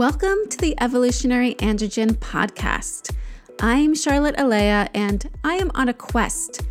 Welcome 0.00 0.48
to 0.48 0.56
the 0.56 0.74
Evolutionary 0.80 1.56
Androgyne 1.56 2.16
Podcast. 2.16 3.14
I'm 3.60 3.94
Charlotte 3.94 4.34
Alea, 4.38 4.88
and 4.94 5.28
I 5.44 5.56
am 5.56 5.70
on 5.74 5.90
a 5.90 5.92
quest 5.92 6.62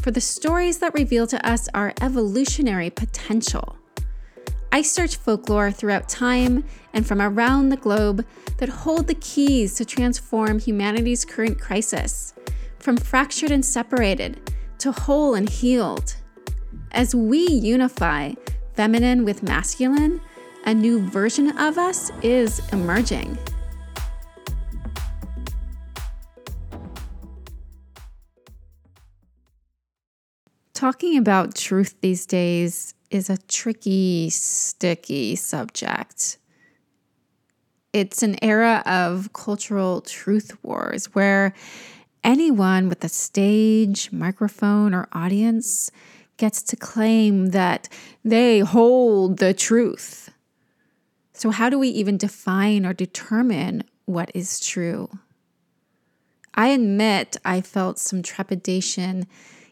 for 0.00 0.10
the 0.10 0.22
stories 0.22 0.78
that 0.78 0.94
reveal 0.94 1.26
to 1.26 1.46
us 1.46 1.68
our 1.74 1.92
evolutionary 2.00 2.88
potential. 2.88 3.76
I 4.72 4.80
search 4.80 5.16
folklore 5.16 5.70
throughout 5.70 6.08
time 6.08 6.64
and 6.94 7.06
from 7.06 7.20
around 7.20 7.68
the 7.68 7.76
globe 7.76 8.24
that 8.56 8.70
hold 8.70 9.06
the 9.06 9.16
keys 9.16 9.74
to 9.74 9.84
transform 9.84 10.58
humanity's 10.58 11.26
current 11.26 11.60
crisis, 11.60 12.32
from 12.78 12.96
fractured 12.96 13.50
and 13.50 13.66
separated 13.66 14.50
to 14.78 14.92
whole 14.92 15.34
and 15.34 15.50
healed. 15.50 16.16
As 16.92 17.14
we 17.14 17.46
unify 17.48 18.32
feminine 18.72 19.26
with 19.26 19.42
masculine, 19.42 20.22
a 20.68 20.74
new 20.74 21.00
version 21.00 21.56
of 21.56 21.78
us 21.78 22.10
is 22.20 22.60
emerging. 22.74 23.38
Talking 30.74 31.16
about 31.16 31.54
truth 31.54 31.94
these 32.02 32.26
days 32.26 32.92
is 33.10 33.30
a 33.30 33.38
tricky, 33.38 34.28
sticky 34.28 35.36
subject. 35.36 36.36
It's 37.94 38.22
an 38.22 38.36
era 38.44 38.82
of 38.84 39.32
cultural 39.32 40.02
truth 40.02 40.54
wars 40.62 41.06
where 41.14 41.54
anyone 42.22 42.90
with 42.90 43.02
a 43.02 43.08
stage, 43.08 44.12
microphone, 44.12 44.92
or 44.92 45.08
audience 45.14 45.90
gets 46.36 46.62
to 46.64 46.76
claim 46.76 47.52
that 47.52 47.88
they 48.22 48.58
hold 48.58 49.38
the 49.38 49.54
truth. 49.54 50.28
So, 51.38 51.52
how 51.52 51.70
do 51.70 51.78
we 51.78 51.86
even 51.90 52.16
define 52.16 52.84
or 52.84 52.92
determine 52.92 53.84
what 54.06 54.32
is 54.34 54.58
true? 54.58 55.08
I 56.52 56.70
admit 56.70 57.36
I 57.44 57.60
felt 57.60 58.00
some 58.00 58.24
trepidation 58.24 59.28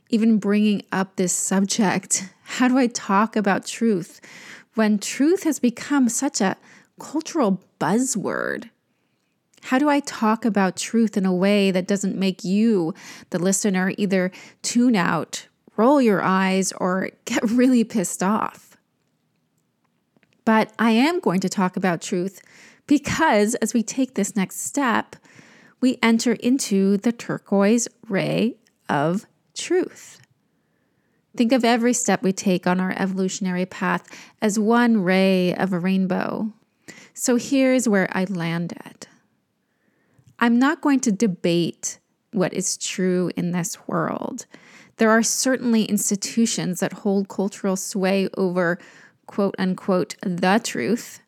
even 0.09 0.39
bringing 0.39 0.85
up 0.93 1.17
this 1.17 1.33
subject. 1.33 2.33
How 2.45 2.69
do 2.69 2.79
I 2.79 2.87
talk 2.87 3.35
about 3.35 3.67
truth 3.67 4.21
when 4.77 5.01
truth 5.01 5.43
has 5.43 5.59
become 5.59 6.09
such 6.09 6.41
a 6.41 6.57
cultural 7.01 7.61
buzzword? 7.81 8.71
How 9.63 9.81
do 9.81 9.89
I 9.89 9.99
talk 9.99 10.45
about 10.45 10.77
truth 10.77 11.17
in 11.17 11.27
a 11.27 11.35
way 11.35 11.73
that 11.73 11.89
doesn't 11.89 12.17
make 12.17 12.45
you, 12.45 12.95
the 13.31 13.41
listener, 13.41 13.93
either 13.99 14.31
tune 14.63 14.95
out, 14.95 15.49
roll 15.77 16.01
your 16.01 16.23
eyes, 16.23 16.73
or 16.75 17.11
get 17.25 17.43
really 17.51 17.83
pissed 17.83 18.23
off? 18.23 18.76
But 20.47 20.73
I 20.79 20.93
am 20.93 21.21
going 21.21 21.41
to 21.41 21.49
talk 21.51 21.77
about 21.77 22.01
truth 22.01 22.41
because 22.87 23.57
as 23.57 23.75
we 23.75 23.83
take 23.83 24.15
this 24.15 24.35
next 24.35 24.61
step, 24.63 25.17
we 25.83 25.99
enter 26.03 26.33
into 26.35 26.97
the 26.97 27.13
turquoise 27.13 27.89
ray 28.09 28.55
of 28.89 29.27
truth. 29.55 30.21
Think 31.37 31.53
of 31.53 31.65
every 31.65 31.93
step 31.93 32.23
we 32.23 32.33
take 32.33 32.67
on 32.67 32.81
our 32.81 32.95
evolutionary 32.97 33.67
path 33.67 34.09
as 34.41 34.59
one 34.59 35.03
ray 35.03 35.53
of 35.55 35.73
a 35.73 35.79
rainbow. 35.81 36.53
So 37.13 37.37
here's 37.37 37.89
where 37.89 38.09
I 38.13 38.25
landed. 38.25 39.09
I'm 40.39 40.59
not 40.59 40.81
going 40.81 41.01
to 41.01 41.13
debate 41.13 41.99
what 42.33 42.55
is 42.55 42.77
true 42.77 43.31
in 43.37 43.51
this 43.51 43.89
world. 43.89 44.47
There 44.99 45.11
are 45.11 45.23
certainly 45.23 45.85
institutions 45.85 46.81
that 46.81 46.93
hold 46.93 47.29
cultural 47.29 47.77
sway 47.77 48.29
over 48.37 48.79
quote 49.27 49.55
unquote 49.59 50.17
the 50.23 50.61
truth. 50.63 51.21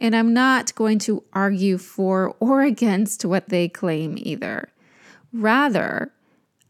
And 0.00 0.16
I'm 0.16 0.34
not 0.34 0.74
going 0.74 0.98
to 1.00 1.22
argue 1.32 1.78
for 1.78 2.34
or 2.40 2.62
against 2.62 3.24
what 3.24 3.48
they 3.48 3.68
claim 3.68 4.14
either. 4.18 4.68
Rather, 5.32 6.12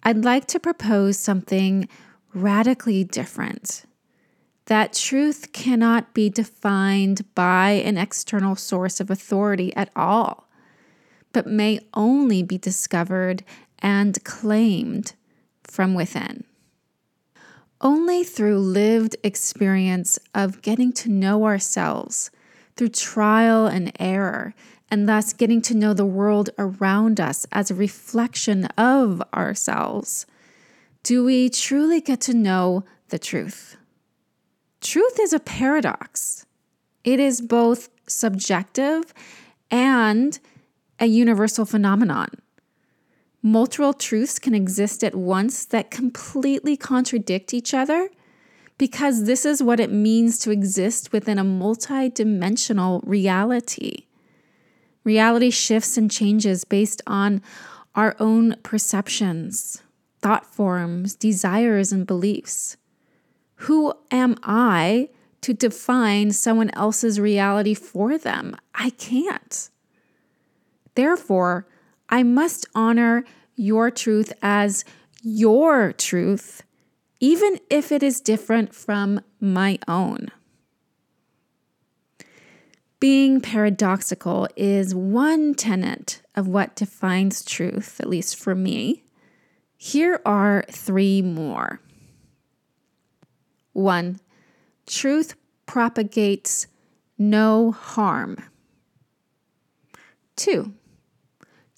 I'd 0.02 0.24
like 0.24 0.46
to 0.48 0.61
propose 0.61 1.18
something 1.18 1.89
radically 2.35 3.05
different. 3.05 3.85
That 4.67 4.95
truth 4.95 5.52
cannot 5.52 6.14
be 6.14 6.30
defined 6.30 7.24
by 7.35 7.70
an 7.70 7.98
external 7.98 8.56
source 8.56 9.01
of 9.01 9.11
authority 9.11 9.74
at 9.77 9.91
all, 9.95 10.48
but 11.33 11.46
may 11.46 11.80
only 11.95 12.42
be 12.42 12.58
discovered 12.58 13.45
and 13.79 14.23
claimed 14.24 15.14
from 15.64 15.95
within. 15.95 16.45
Only 17.84 18.24
through 18.24 18.58
lived 18.58 19.17
experience 19.22 20.18
of 20.34 20.62
getting 20.62 20.92
to 20.95 21.11
know 21.11 21.45
ourselves, 21.45 22.30
through 22.77 22.89
trial 22.89 23.67
and 23.67 23.92
error, 24.00 24.55
and 24.90 25.08
thus 25.08 25.33
getting 25.33 25.62
to 25.62 25.74
know 25.74 25.92
the 25.92 26.06
world 26.06 26.50
around 26.58 27.20
us 27.20 27.46
as 27.52 27.70
a 27.70 27.74
reflection 27.74 28.64
of 28.78 29.23
ourselves, 29.34 30.24
do 31.02 31.23
we 31.23 31.50
truly 31.50 32.00
get 32.00 32.23
to 32.23 32.34
know 32.34 32.84
the 33.08 33.18
truth. 33.18 33.77
Truth 34.80 35.20
is 35.20 35.33
a 35.33 35.39
paradox. 35.39 36.46
It 37.05 37.20
is 37.20 37.40
both 37.40 37.89
subjective 38.08 39.14
and 39.70 40.39
a 40.98 41.06
universal 41.06 41.64
phenomenon 41.64 42.28
multiple 43.44 43.92
truths 43.92 44.38
can 44.38 44.55
exist 44.55 45.05
at 45.05 45.14
once 45.14 45.66
that 45.66 45.90
completely 45.90 46.78
contradict 46.78 47.52
each 47.52 47.74
other 47.74 48.08
because 48.78 49.27
this 49.27 49.44
is 49.44 49.62
what 49.62 49.78
it 49.78 49.92
means 49.92 50.38
to 50.38 50.50
exist 50.50 51.12
within 51.12 51.38
a 51.38 51.44
multidimensional 51.44 53.02
reality. 53.05 54.06
Reality 55.05 55.50
shifts 55.50 55.98
and 55.98 56.10
changes 56.10 56.64
based 56.64 57.02
on 57.06 57.42
our 57.94 58.16
own 58.18 58.56
perceptions, 58.62 59.82
thought 60.22 60.46
forms, 60.46 61.14
desires, 61.14 61.92
and 61.92 62.06
beliefs. 62.06 62.78
Who 63.56 63.92
am 64.11 64.36
I 64.42 65.11
to 65.42 65.52
define 65.52 66.32
someone 66.32 66.70
else's 66.70 67.20
reality 67.20 67.74
for 67.74 68.16
them? 68.16 68.56
I 68.74 68.88
can't. 68.88 69.68
Therefore, 70.94 71.66
I 72.09 72.23
must 72.23 72.67
honor 72.75 73.25
your 73.57 73.91
truth 73.91 74.33
as 74.42 74.85
your 75.23 75.92
truth, 75.92 76.63
even 77.20 77.59
if 77.70 77.91
it 77.91 78.03
is 78.03 78.20
different 78.20 78.75
from 78.75 79.20
my 79.41 79.79
own. 79.89 80.29
Being 83.01 83.41
paradoxical 83.41 84.48
is 84.57 84.95
one 84.95 85.55
tenet 85.55 86.23
of 86.35 86.48
what 86.48 86.75
defines 86.75 87.45
truth, 87.45 88.01
at 88.01 88.09
least 88.09 88.36
for 88.36 88.55
me. 88.55 89.05
Here 89.77 90.21
are 90.25 90.65
three 90.71 91.21
more. 91.21 91.81
One, 93.73 94.21
truth 94.86 95.35
propagates 95.67 96.67
no 97.19 97.73
harm. 97.73 98.39
Two, 100.36 100.73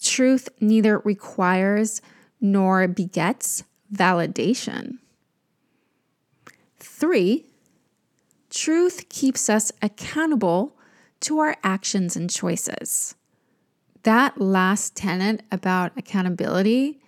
Truth 0.07 0.51
neither 0.61 1.01
requires 1.01 2.01
nor 2.41 2.87
begets 2.87 3.65
validation. 3.93 4.99
Three, 6.79 7.47
truth 8.49 9.09
keeps 9.09 9.51
us 9.51 9.73
accountable 9.83 10.77
to 11.21 11.41
our 11.41 11.57
actions 11.65 12.15
and 12.15 12.31
choices. 12.31 13.17
That 14.05 14.41
last 14.41 14.95
tenet 14.95 15.43
about 15.51 15.91
accountability 15.97 17.01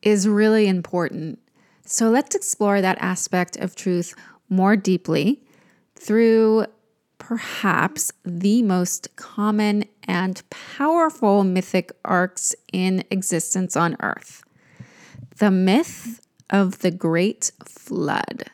is 0.00 0.26
really 0.26 0.66
important. 0.66 1.38
So 1.84 2.08
let's 2.08 2.34
explore 2.34 2.80
that 2.80 2.96
aspect 3.02 3.58
of 3.58 3.76
truth 3.76 4.14
more 4.48 4.76
deeply 4.76 5.42
through 5.94 6.64
perhaps 7.18 8.12
the 8.24 8.62
most 8.62 9.14
common 9.16 9.84
and 10.06 10.42
powerful 10.50 11.44
mythic 11.44 11.92
arcs 12.04 12.54
in 12.72 13.04
existence 13.10 13.76
on 13.76 13.96
Earth 14.00 14.42
the 15.38 15.50
myth 15.50 16.20
of 16.50 16.78
the 16.78 16.90
Great 16.90 17.50
Flood. 17.64 18.44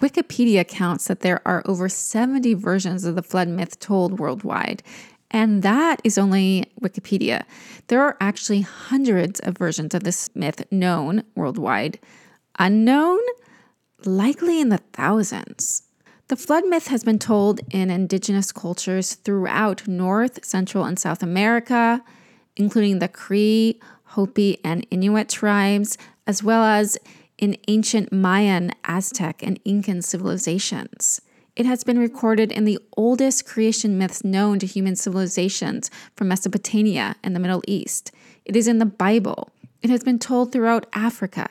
Wikipedia 0.00 0.66
counts 0.66 1.06
that 1.06 1.20
there 1.20 1.40
are 1.46 1.62
over 1.64 1.88
70 1.88 2.54
versions 2.54 3.04
of 3.04 3.14
the 3.14 3.22
flood 3.22 3.46
myth 3.46 3.78
told 3.78 4.18
worldwide, 4.18 4.82
and 5.30 5.62
that 5.62 6.00
is 6.02 6.18
only 6.18 6.72
Wikipedia. 6.82 7.44
There 7.86 8.02
are 8.02 8.16
actually 8.20 8.62
hundreds 8.62 9.38
of 9.40 9.56
versions 9.56 9.94
of 9.94 10.02
this 10.02 10.34
myth 10.34 10.64
known 10.72 11.22
worldwide. 11.36 12.00
Unknown? 12.58 13.20
Likely 14.04 14.60
in 14.60 14.70
the 14.70 14.78
thousands. 14.92 15.82
The 16.32 16.36
flood 16.36 16.66
myth 16.66 16.86
has 16.86 17.04
been 17.04 17.18
told 17.18 17.60
in 17.74 17.90
indigenous 17.90 18.52
cultures 18.52 19.16
throughout 19.16 19.86
North, 19.86 20.42
Central, 20.46 20.86
and 20.86 20.98
South 20.98 21.22
America, 21.22 22.02
including 22.56 23.00
the 23.00 23.08
Cree, 23.08 23.78
Hopi, 24.04 24.58
and 24.64 24.86
Inuit 24.90 25.28
tribes, 25.28 25.98
as 26.26 26.42
well 26.42 26.64
as 26.64 26.96
in 27.36 27.58
ancient 27.68 28.14
Mayan, 28.14 28.72
Aztec, 28.84 29.42
and 29.42 29.60
Incan 29.66 30.00
civilizations. 30.00 31.20
It 31.54 31.66
has 31.66 31.84
been 31.84 31.98
recorded 31.98 32.50
in 32.50 32.64
the 32.64 32.78
oldest 32.96 33.44
creation 33.44 33.98
myths 33.98 34.24
known 34.24 34.58
to 34.60 34.66
human 34.66 34.96
civilizations 34.96 35.90
from 36.16 36.28
Mesopotamia 36.28 37.14
and 37.22 37.36
the 37.36 37.40
Middle 37.40 37.62
East. 37.68 38.10
It 38.46 38.56
is 38.56 38.66
in 38.66 38.78
the 38.78 38.86
Bible. 38.86 39.50
It 39.82 39.90
has 39.90 40.02
been 40.02 40.18
told 40.18 40.50
throughout 40.50 40.86
Africa, 40.94 41.50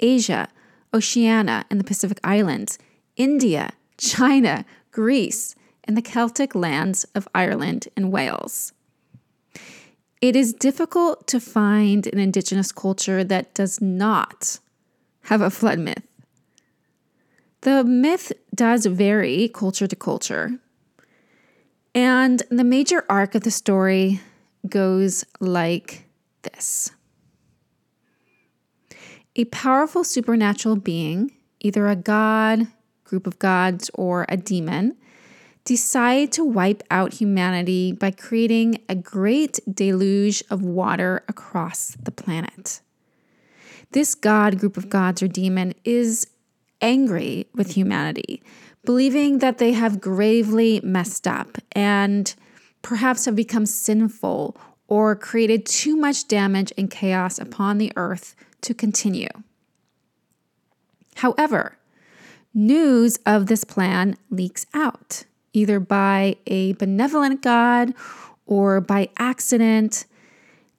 Asia, 0.00 0.48
Oceania, 0.94 1.66
and 1.68 1.78
the 1.78 1.84
Pacific 1.84 2.18
Islands, 2.24 2.78
India, 3.18 3.72
China, 4.02 4.64
Greece, 4.90 5.54
and 5.84 5.96
the 5.96 6.02
Celtic 6.02 6.56
lands 6.56 7.04
of 7.14 7.28
Ireland 7.34 7.86
and 7.96 8.10
Wales. 8.10 8.72
It 10.20 10.34
is 10.34 10.52
difficult 10.52 11.28
to 11.28 11.38
find 11.38 12.08
an 12.08 12.18
indigenous 12.18 12.72
culture 12.72 13.22
that 13.22 13.54
does 13.54 13.80
not 13.80 14.58
have 15.22 15.40
a 15.40 15.50
flood 15.50 15.78
myth. 15.78 16.02
The 17.60 17.84
myth 17.84 18.32
does 18.52 18.86
vary 18.86 19.48
culture 19.48 19.86
to 19.86 19.96
culture. 19.96 20.58
And 21.94 22.42
the 22.50 22.64
major 22.64 23.04
arc 23.08 23.36
of 23.36 23.42
the 23.42 23.52
story 23.52 24.20
goes 24.68 25.24
like 25.38 26.08
this 26.42 26.90
A 29.36 29.44
powerful 29.46 30.02
supernatural 30.02 30.74
being, 30.74 31.30
either 31.60 31.86
a 31.86 31.94
god, 31.94 32.66
group 33.12 33.26
of 33.26 33.38
gods, 33.38 33.90
or 33.92 34.24
a 34.30 34.38
demon, 34.38 34.96
decide 35.64 36.32
to 36.32 36.42
wipe 36.42 36.82
out 36.90 37.12
humanity 37.12 37.92
by 37.92 38.10
creating 38.10 38.80
a 38.88 38.94
great 38.94 39.60
deluge 39.70 40.42
of 40.48 40.62
water 40.62 41.22
across 41.28 41.94
the 42.02 42.10
planet. 42.10 42.80
This 43.90 44.14
god, 44.14 44.58
group 44.58 44.78
of 44.78 44.88
gods, 44.88 45.22
or 45.22 45.28
demon 45.28 45.74
is 45.84 46.26
angry 46.80 47.46
with 47.54 47.72
humanity, 47.72 48.42
believing 48.82 49.40
that 49.40 49.58
they 49.58 49.72
have 49.72 50.00
gravely 50.00 50.80
messed 50.82 51.28
up 51.28 51.58
and 51.72 52.34
perhaps 52.80 53.26
have 53.26 53.36
become 53.36 53.66
sinful 53.66 54.56
or 54.88 55.14
created 55.14 55.66
too 55.66 55.96
much 55.96 56.28
damage 56.28 56.72
and 56.78 56.90
chaos 56.90 57.38
upon 57.38 57.76
the 57.76 57.92
earth 57.94 58.34
to 58.62 58.72
continue. 58.72 59.28
However, 61.16 61.76
news 62.54 63.18
of 63.26 63.46
this 63.46 63.64
plan 63.64 64.16
leaks 64.30 64.66
out, 64.74 65.24
either 65.52 65.80
by 65.80 66.36
a 66.46 66.72
benevolent 66.74 67.42
God 67.42 67.94
or 68.46 68.80
by 68.80 69.08
accident, 69.18 70.04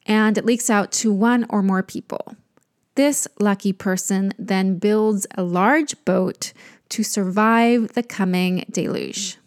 and 0.06 0.38
it 0.38 0.46
leaks 0.46 0.70
out 0.70 0.92
to 0.92 1.12
one 1.12 1.46
or 1.50 1.62
more 1.62 1.84
people. 1.84 2.36
This 2.96 3.28
lucky 3.40 3.74
person 3.74 4.34
then 4.38 4.78
builds 4.78 5.26
a 5.36 5.44
large 5.44 5.96
boat 6.06 6.54
to 6.90 7.04
survive 7.04 7.94
the 7.94 8.04
coming 8.04 8.66
deluge. 8.70 9.38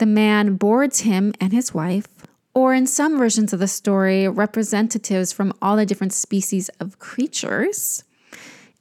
The 0.00 0.06
man 0.06 0.56
boards 0.56 1.00
him 1.00 1.34
and 1.40 1.52
his 1.52 1.72
wife, 1.74 2.08
or 2.54 2.74
in 2.74 2.86
some 2.86 3.16
versions 3.18 3.52
of 3.52 3.60
the 3.60 3.68
story, 3.68 4.26
representatives 4.28 5.32
from 5.32 5.52
all 5.62 5.76
the 5.76 5.86
different 5.86 6.12
species 6.12 6.68
of 6.80 6.98
creatures. 6.98 8.02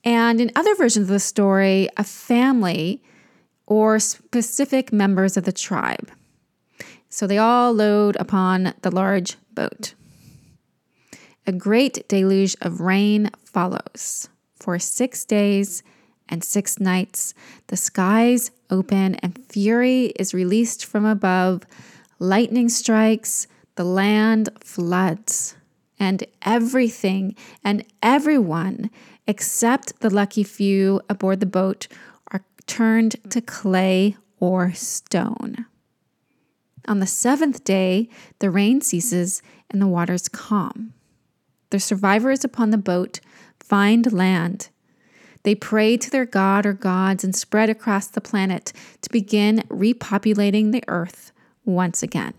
And 0.08 0.40
in 0.40 0.54
other 0.56 0.74
versions 0.74 1.10
of 1.10 1.14
the 1.14 1.20
story, 1.20 1.90
a 1.98 2.04
family 2.06 3.04
or 3.66 4.00
specific 4.00 4.94
members 4.94 5.36
of 5.36 5.44
the 5.44 5.52
tribe. 5.52 6.10
So 7.10 7.28
they 7.28 7.38
all 7.38 7.74
load 7.74 8.16
upon 8.16 8.74
the 8.84 8.90
large 8.90 9.36
boat. 9.54 9.96
A 11.46 11.52
great 11.52 12.08
deluge 12.08 12.56
of 12.62 12.80
rain 12.80 13.32
follows. 13.44 14.30
For 14.56 14.80
six 14.80 15.26
days 15.26 15.84
and 16.30 16.42
six 16.42 16.80
nights, 16.80 17.34
the 17.68 17.76
skies 17.76 18.52
open 18.70 19.16
and 19.16 19.38
fury 19.50 20.14
is 20.18 20.34
released 20.34 20.86
from 20.86 21.04
above. 21.04 21.64
Lightning 22.18 22.70
strikes, 22.70 23.46
the 23.76 23.84
land 23.84 24.48
floods, 24.64 25.58
and 26.00 26.24
everything 26.44 27.36
and 27.62 27.84
everyone 28.02 28.90
except 29.28 30.00
the 30.00 30.10
lucky 30.10 30.44
few 30.44 31.02
aboard 31.10 31.40
the 31.40 31.46
boat 31.46 31.88
are 32.32 32.44
turned 32.66 33.18
to 33.30 33.42
clay 33.42 34.16
or 34.40 34.74
stone. 34.74 35.66
On 36.88 37.00
the 37.00 37.08
seventh 37.08 37.64
day, 37.64 38.10
the 38.40 38.50
rain 38.50 38.80
ceases 38.82 39.42
and 39.70 39.82
the 39.82 39.88
waters 39.88 40.30
calm. 40.30 40.94
The 41.70 41.80
survivors 41.80 42.46
upon 42.46 42.70
the 42.70 42.78
boat 42.78 43.20
find 43.60 44.12
land. 44.14 44.70
They 45.44 45.56
pray 45.56 45.98
to 45.98 46.10
their 46.10 46.26
god 46.26 46.66
or 46.66 46.74
gods 46.74 47.24
and 47.24 47.36
spread 47.36 47.70
across 47.70 48.08
the 48.08 48.22
planet 48.22 48.72
to 49.02 49.10
begin 49.10 49.64
repopulating 49.70 50.72
the 50.72 50.84
earth 50.88 51.32
once 51.66 52.02
again. 52.02 52.34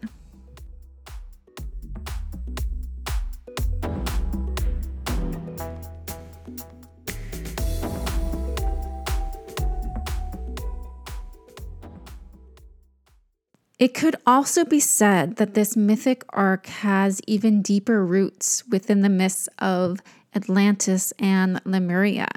It 13.78 13.94
could 13.94 14.16
also 14.26 14.64
be 14.64 14.80
said 14.80 15.36
that 15.36 15.54
this 15.54 15.76
mythic 15.76 16.24
arc 16.30 16.66
has 16.66 17.20
even 17.28 17.62
deeper 17.62 18.04
roots 18.04 18.66
within 18.66 19.02
the 19.02 19.08
myths 19.08 19.48
of 19.60 20.02
Atlantis 20.34 21.12
and 21.20 21.60
Lemuria, 21.64 22.28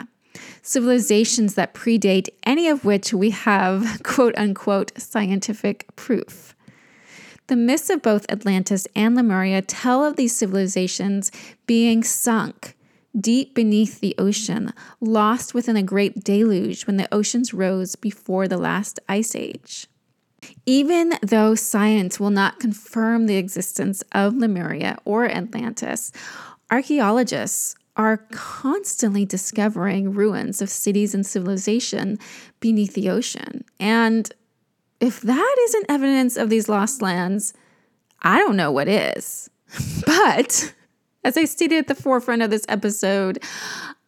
civilizations 0.61 1.55
that 1.55 1.73
predate 1.73 2.29
any 2.43 2.67
of 2.67 2.85
which 2.85 3.11
we 3.11 3.31
have 3.31 4.01
quote 4.03 4.35
unquote 4.37 4.91
scientific 5.01 5.87
proof. 5.95 6.55
The 7.47 7.55
myths 7.55 7.89
of 7.89 8.03
both 8.03 8.29
Atlantis 8.29 8.87
and 8.95 9.15
Lemuria 9.15 9.63
tell 9.63 10.05
of 10.05 10.17
these 10.17 10.35
civilizations 10.35 11.31
being 11.65 12.03
sunk 12.03 12.77
deep 13.19 13.53
beneath 13.53 13.99
the 13.99 14.15
ocean, 14.17 14.71
lost 15.01 15.53
within 15.53 15.75
a 15.75 15.83
great 15.83 16.23
deluge 16.23 16.87
when 16.87 16.97
the 16.97 17.13
oceans 17.13 17.53
rose 17.53 17.95
before 17.95 18.47
the 18.47 18.57
last 18.57 18.99
ice 19.09 19.35
age. 19.35 19.87
Even 20.65 21.13
though 21.21 21.55
science 21.55 22.19
will 22.19 22.29
not 22.29 22.59
confirm 22.59 23.25
the 23.25 23.37
existence 23.37 24.03
of 24.13 24.35
Lemuria 24.35 24.97
or 25.05 25.25
Atlantis, 25.25 26.11
archaeologists 26.69 27.75
are 27.97 28.25
constantly 28.31 29.25
discovering 29.25 30.13
ruins 30.13 30.61
of 30.61 30.69
cities 30.69 31.13
and 31.13 31.25
civilization 31.25 32.17
beneath 32.59 32.93
the 32.93 33.09
ocean. 33.09 33.63
And 33.79 34.31
if 34.99 35.21
that 35.21 35.55
isn't 35.65 35.85
evidence 35.89 36.37
of 36.37 36.49
these 36.49 36.69
lost 36.69 37.01
lands, 37.01 37.53
I 38.21 38.37
don't 38.37 38.55
know 38.55 38.71
what 38.71 38.87
is. 38.87 39.49
But 40.05 40.73
as 41.23 41.37
I 41.37 41.45
stated 41.45 41.77
at 41.77 41.87
the 41.87 41.95
forefront 41.95 42.41
of 42.41 42.49
this 42.49 42.65
episode, 42.67 43.43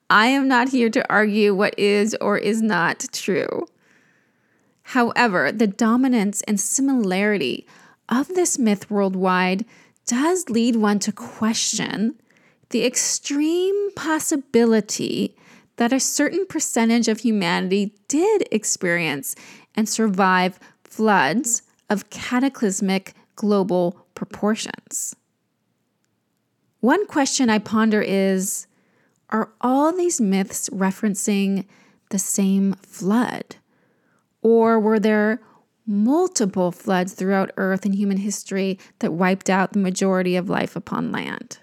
I 0.10 0.28
am 0.28 0.48
not 0.48 0.70
here 0.70 0.90
to 0.90 1.12
argue 1.12 1.54
what 1.54 1.78
is 1.78 2.16
or 2.20 2.38
is 2.38 2.62
not 2.62 3.06
true. 3.12 3.66
However, 4.84 5.52
the 5.52 5.68
dominance 5.68 6.42
and 6.44 6.60
similarity 6.60 7.66
of 8.10 8.28
this 8.30 8.60
myth 8.60 8.92
worldwide 8.92 9.66
does 10.06 10.50
lead 10.50 10.76
one 10.76 11.00
to 11.00 11.12
question 11.12 12.16
the 12.70 12.86
extreme 12.86 13.92
possibility 13.96 15.36
that 15.78 15.94
a 15.94 16.00
certain 16.00 16.46
percentage 16.46 17.08
of 17.08 17.22
humanity 17.22 17.96
did 18.08 18.48
experience 18.52 19.36
and 19.76 19.88
survive 19.88 20.60
floods 20.84 21.64
of 21.90 22.10
cataclysmic 22.10 23.14
global 23.36 24.06
proportions. 24.16 25.16
One 26.80 27.08
question 27.08 27.50
I 27.50 27.60
ponder 27.60 28.02
is 28.02 28.68
Are 29.30 29.52
all 29.62 29.96
these 29.96 30.20
myths 30.20 30.70
referencing 30.70 31.66
the 32.10 32.20
same 32.20 32.74
flood? 32.74 33.56
Or 34.44 34.80
were 34.80 35.00
there 35.00 35.42
multiple 35.88 36.72
floods 36.72 37.14
throughout 37.14 37.52
Earth 37.58 37.86
and 37.86 37.96
human 37.96 38.18
history 38.18 38.78
that 39.00 39.14
wiped 39.14 39.50
out 39.50 39.74
the 39.74 39.80
majority 39.80 40.36
of 40.36 40.50
life 40.50 40.76
upon 40.76 41.12
land? 41.12 41.58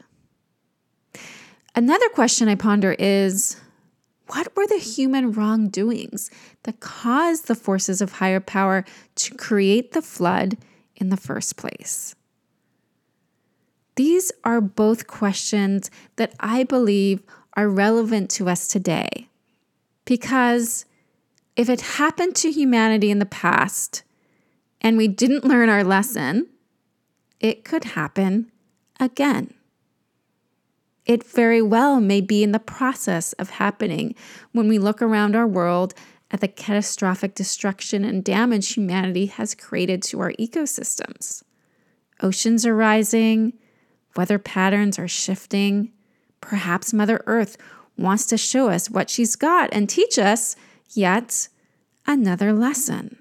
Another 1.77 2.09
question 2.09 2.49
I 2.49 2.57
ponder 2.57 2.97
is 2.99 3.57
what 4.29 4.55
were 4.57 4.67
the 4.67 4.79
human 4.79 5.33
wrongdoings 5.33 6.31
that 6.63 6.81
caused 6.81 7.47
the 7.47 7.55
forces 7.55 8.01
of 8.01 8.13
higher 8.13 8.41
power 8.41 8.85
to 9.17 9.35
create 9.35 9.93
the 9.93 10.03
flood 10.03 10.57
in 10.97 11.11
the 11.11 11.17
first 11.17 11.57
place? 11.57 12.15
These 13.97 14.33
are 14.45 14.61
both 14.61 15.07
questions 15.07 15.91
that 16.17 16.35
I 16.41 16.65
believe 16.65 17.23
are 17.55 17.69
relevant 17.69 18.31
to 18.31 18.49
us 18.49 18.69
today 18.69 19.29
because 20.05 20.87
if 21.61 21.69
it 21.69 21.83
happened 21.83 22.35
to 22.35 22.51
humanity 22.51 23.11
in 23.11 23.19
the 23.19 23.27
past 23.27 24.03
and 24.81 24.97
we 24.97 25.07
didn't 25.07 25.45
learn 25.45 25.69
our 25.69 25.85
lesson, 25.85 26.49
it 27.39 27.67
could 27.67 27.85
happen 27.85 28.51
again. 28.99 29.53
It 31.05 31.23
very 31.23 31.61
well 31.61 32.01
may 32.01 32.23
be 32.23 32.43
in 32.43 32.53
the 32.53 32.59
process 32.59 33.35
of 33.35 33.51
happening 33.51 34.15
when 34.53 34.69
we 34.69 34.79
look 34.79 35.03
around 35.03 35.37
our 35.37 35.47
world 35.47 35.93
at 36.31 36.41
the 36.41 36.49
catastrophic 36.49 37.35
destruction 37.35 38.07
and 38.07 38.25
damage 38.25 38.73
humanity 38.73 39.27
has 39.27 39.55
created 39.55 40.03
to 40.05 40.21
our 40.21 40.33
ecosystems. 40.41 41.43
Oceans 42.23 42.65
are 42.65 42.75
rising, 42.75 43.53
weather 44.17 44.39
patterns 44.39 44.99
are 44.99 45.09
shifting. 45.09 45.93
Perhaps 46.41 46.95
Mother 46.95 47.23
Earth 47.27 47.59
wants 47.99 48.25
to 48.29 48.39
show 48.39 48.71
us 48.71 48.89
what 48.89 49.11
she's 49.11 49.37
got 49.37 49.69
and 49.75 49.91
teach 49.91 50.19
us 50.19 50.57
yet 50.97 51.49
another 52.07 52.53
lesson. 52.53 53.19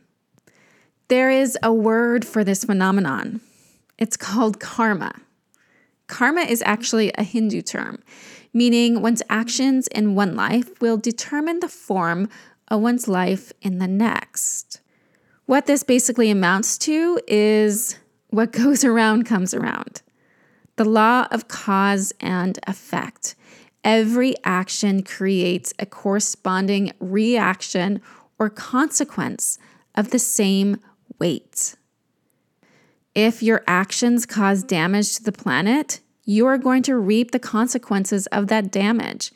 There 1.08 1.30
is 1.30 1.58
a 1.64 1.74
word 1.74 2.26
for 2.26 2.44
this 2.44 2.64
phenomenon. 2.64 3.42
It's 3.98 4.18
called 4.18 4.60
karma. 4.60 5.14
Karma 6.08 6.42
is 6.42 6.64
actually 6.66 7.12
a 7.14 7.24
Hindu 7.24 7.62
term, 7.62 8.02
meaning 8.54 9.02
one's 9.02 9.24
actions 9.30 9.88
in 9.88 10.16
one 10.16 10.36
life 10.36 10.82
will 10.82 10.98
determine 10.98 11.60
the 11.60 11.68
form 11.68 12.30
of 12.68 12.82
one's 12.82 13.08
life 13.08 13.52
in 13.62 13.80
the 13.80 13.88
next. 13.88 14.82
What 15.46 15.66
this 15.66 15.84
basically 15.84 16.30
amounts 16.30 16.78
to 16.80 17.20
is 17.28 17.98
what 18.30 18.52
goes 18.52 18.84
around 18.86 19.26
comes 19.26 19.54
around. 19.54 20.02
The 20.76 20.86
law 20.86 21.28
of 21.32 21.48
cause 21.48 22.14
and 22.20 22.58
effect. 22.68 23.36
Every 23.84 24.36
action 24.44 25.04
creates 25.04 25.74
a 25.80 25.86
corresponding 25.86 26.92
reaction 27.00 28.02
or 28.38 28.50
consequence 28.50 29.58
of 29.96 30.12
the 30.12 30.20
same 30.20 30.78
weight. 31.20 31.76
If 33.16 33.42
your 33.42 33.64
actions 33.68 34.26
cause 34.26 34.64
damage 34.64 35.16
to 35.16 35.24
the 35.24 35.32
planet, 35.32 36.00
you 36.26 36.46
are 36.46 36.58
going 36.58 36.84
to 36.84 36.98
reap 36.98 37.32
the 37.32 37.40
consequences 37.40 38.28
of 38.28 38.48
that 38.48 38.72
damage 38.72 39.32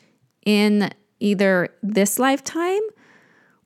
in 0.46 0.90
either 1.20 1.70
this 1.82 2.18
lifetime 2.18 2.80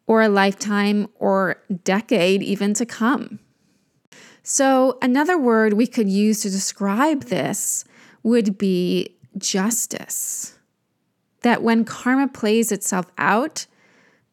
or 0.06 0.22
a 0.22 0.28
lifetime 0.28 1.08
or 1.16 1.62
decade 1.84 2.42
even 2.42 2.72
to 2.74 2.86
come. 2.86 3.38
So, 4.42 4.96
another 5.02 5.36
word 5.36 5.74
we 5.74 5.86
could 5.86 6.08
use 6.08 6.40
to 6.40 6.50
describe 6.50 7.24
this 7.24 7.84
would 8.22 8.56
be 8.56 9.16
justice. 9.36 10.57
That 11.42 11.62
when 11.62 11.84
karma 11.84 12.28
plays 12.28 12.72
itself 12.72 13.06
out, 13.16 13.66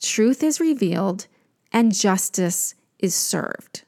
truth 0.01 0.43
is 0.43 0.59
revealed 0.59 1.27
and 1.71 1.93
justice 1.93 2.75
is 2.99 3.13
served. 3.13 3.83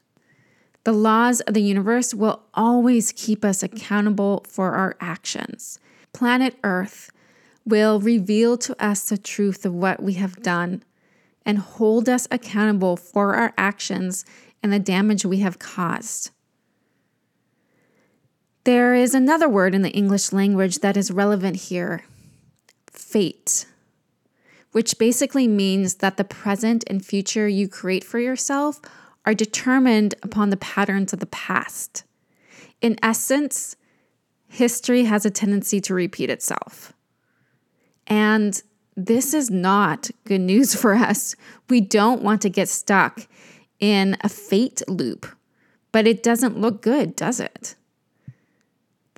The 0.84 0.92
laws 0.92 1.40
of 1.40 1.54
the 1.54 1.62
universe 1.62 2.14
will 2.14 2.42
always 2.54 3.12
keep 3.12 3.44
us 3.44 3.62
accountable 3.62 4.44
for 4.48 4.72
our 4.72 4.96
actions. 5.00 5.78
Planet 6.12 6.56
Earth 6.64 7.10
will 7.66 8.00
reveal 8.00 8.56
to 8.56 8.82
us 8.82 9.08
the 9.08 9.18
truth 9.18 9.66
of 9.66 9.74
what 9.74 10.02
we 10.02 10.14
have 10.14 10.42
done 10.42 10.82
and 11.44 11.58
hold 11.58 12.08
us 12.08 12.26
accountable 12.30 12.96
for 12.96 13.34
our 13.34 13.52
actions 13.58 14.24
and 14.62 14.72
the 14.72 14.78
damage 14.78 15.24
we 15.24 15.38
have 15.38 15.58
caused. 15.58 16.30
There 18.64 18.94
is 18.94 19.14
another 19.14 19.48
word 19.48 19.74
in 19.74 19.82
the 19.82 19.90
English 19.90 20.32
language 20.32 20.78
that 20.80 20.96
is 20.96 21.10
relevant 21.10 21.56
here 21.56 22.04
fate, 23.08 23.66
which 24.72 24.98
basically 24.98 25.48
means 25.48 25.96
that 25.96 26.16
the 26.16 26.24
present 26.24 26.84
and 26.86 27.04
future 27.04 27.48
you 27.48 27.68
create 27.68 28.04
for 28.04 28.18
yourself 28.18 28.80
are 29.24 29.34
determined 29.34 30.14
upon 30.22 30.50
the 30.50 30.56
patterns 30.58 31.12
of 31.12 31.20
the 31.20 31.26
past. 31.26 32.04
In 32.80 32.96
essence, 33.02 33.76
history 34.48 35.04
has 35.04 35.24
a 35.24 35.30
tendency 35.30 35.80
to 35.80 35.94
repeat 35.94 36.30
itself. 36.30 36.92
And 38.06 38.62
this 38.96 39.32
is 39.32 39.50
not 39.50 40.10
good 40.24 40.40
news 40.40 40.74
for 40.80 40.94
us. 40.94 41.34
We 41.68 41.80
don't 41.80 42.22
want 42.22 42.42
to 42.42 42.50
get 42.50 42.68
stuck 42.68 43.26
in 43.80 44.16
a 44.20 44.28
fate 44.28 44.82
loop, 44.86 45.26
but 45.92 46.06
it 46.06 46.22
doesn't 46.22 46.58
look 46.58 46.82
good, 46.82 47.16
does 47.16 47.40
it? 47.40 47.74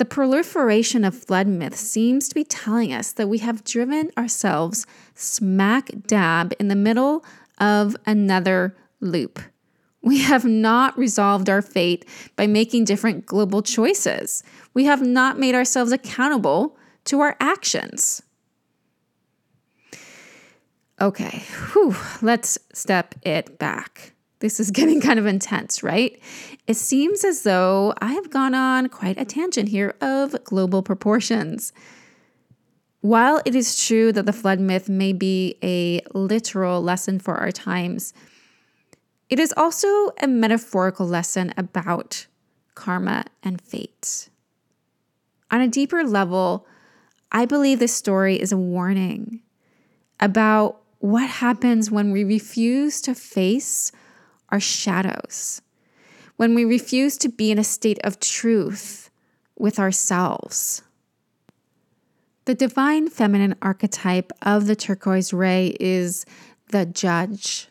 The 0.01 0.07
proliferation 0.07 1.05
of 1.05 1.15
flood 1.15 1.47
myths 1.47 1.79
seems 1.79 2.27
to 2.31 2.35
be 2.35 2.43
telling 2.43 2.91
us 2.91 3.13
that 3.13 3.29
we 3.29 3.37
have 3.41 3.65
driven 3.65 4.11
ourselves 4.17 4.87
smack 5.15 5.91
dab 6.07 6.55
in 6.59 6.69
the 6.69 6.75
middle 6.75 7.23
of 7.59 7.95
another 8.07 8.75
loop. 9.01 9.39
We 10.01 10.23
have 10.23 10.47
not 10.47 10.97
resolved 10.97 11.51
our 11.51 11.61
fate 11.61 12.07
by 12.35 12.47
making 12.47 12.87
different 12.87 13.27
global 13.27 13.61
choices. 13.61 14.43
We 14.73 14.87
have 14.87 15.03
not 15.03 15.39
made 15.39 15.55
ourselves 15.55 15.93
accountable 15.93 16.79
to 17.05 17.21
our 17.21 17.37
actions. 17.39 18.23
Okay, 20.99 21.43
whew, 21.73 21.95
let's 22.23 22.59
step 22.73 23.17
it 23.21 23.59
back. 23.59 24.15
This 24.41 24.59
is 24.59 24.71
getting 24.73 25.01
kind 25.01 25.19
of 25.19 25.27
intense, 25.27 25.83
right? 25.83 26.21
It 26.67 26.75
seems 26.75 27.25
as 27.25 27.43
though 27.43 27.95
I 28.01 28.15
have 28.15 28.31
gone 28.31 28.55
on 28.55 28.89
quite 28.89 29.19
a 29.19 29.25
tangent 29.25 29.69
here 29.69 29.95
of 30.01 30.43
global 30.45 30.83
proportions. 30.83 31.73
While 33.03 33.41
it 33.47 33.55
is 33.55 33.83
true 33.87 34.13
that 34.13 34.27
the 34.27 34.33
flood 34.33 34.61
myth 34.61 34.89
may 34.89 35.15
be 35.15 35.57
a 35.63 36.03
literal 36.13 36.83
lesson 36.83 37.19
for 37.19 37.37
our 37.37 37.51
times, 37.51 38.13
it 39.31 39.39
is 39.39 39.55
also 39.57 40.11
a 40.21 40.27
metaphorical 40.27 41.07
lesson 41.07 41.55
about 41.57 42.27
karma 42.75 43.25
and 43.43 43.61
fate. 43.61 44.29
On 45.51 45.61
a 45.61 45.69
deeper 45.69 46.05
level, 46.05 46.67
I 47.33 47.47
believe 47.47 47.79
this 47.79 47.95
story 47.95 48.41
is 48.41 48.53
a 48.53 48.59
warning 48.59 49.41
about 50.19 50.83
what 50.99 51.29
happens 51.29 51.91
when 51.91 52.11
we 52.11 52.25
refuse 52.25 53.01
to 53.03 53.15
face 53.15 53.93
our 54.51 54.61
shadows, 54.61 55.63
when 56.37 56.55
we 56.55 56.65
refuse 56.65 57.17
to 57.19 57.29
be 57.29 57.51
in 57.51 57.59
a 57.59 57.65
state 57.65 57.99
of 58.05 58.21
truth 58.21 59.11
with 59.59 59.79
ourselves. 59.79 60.83
The 62.47 62.55
divine 62.55 63.09
feminine 63.09 63.55
archetype 63.63 64.33
of 64.43 64.67
the 64.67 64.75
turquoise 64.75 65.33
ray 65.33 65.77
is 65.79 66.25
the 66.69 66.87
judge. 66.87 67.69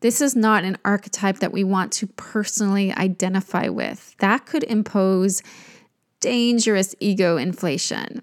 This 0.00 0.20
is 0.20 0.36
not 0.36 0.64
an 0.64 0.78
archetype 0.84 1.38
that 1.40 1.52
we 1.52 1.64
want 1.64 1.92
to 1.94 2.06
personally 2.06 2.92
identify 2.92 3.68
with. 3.68 4.14
That 4.18 4.46
could 4.46 4.62
impose 4.64 5.42
dangerous 6.20 6.94
ego 7.00 7.36
inflation. 7.36 8.22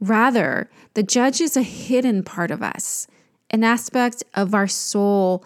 Rather, 0.00 0.68
the 0.94 1.02
judge 1.02 1.40
is 1.40 1.56
a 1.56 1.62
hidden 1.62 2.22
part 2.22 2.50
of 2.50 2.62
us, 2.62 3.06
an 3.50 3.64
aspect 3.64 4.22
of 4.34 4.54
our 4.54 4.68
soul 4.68 5.44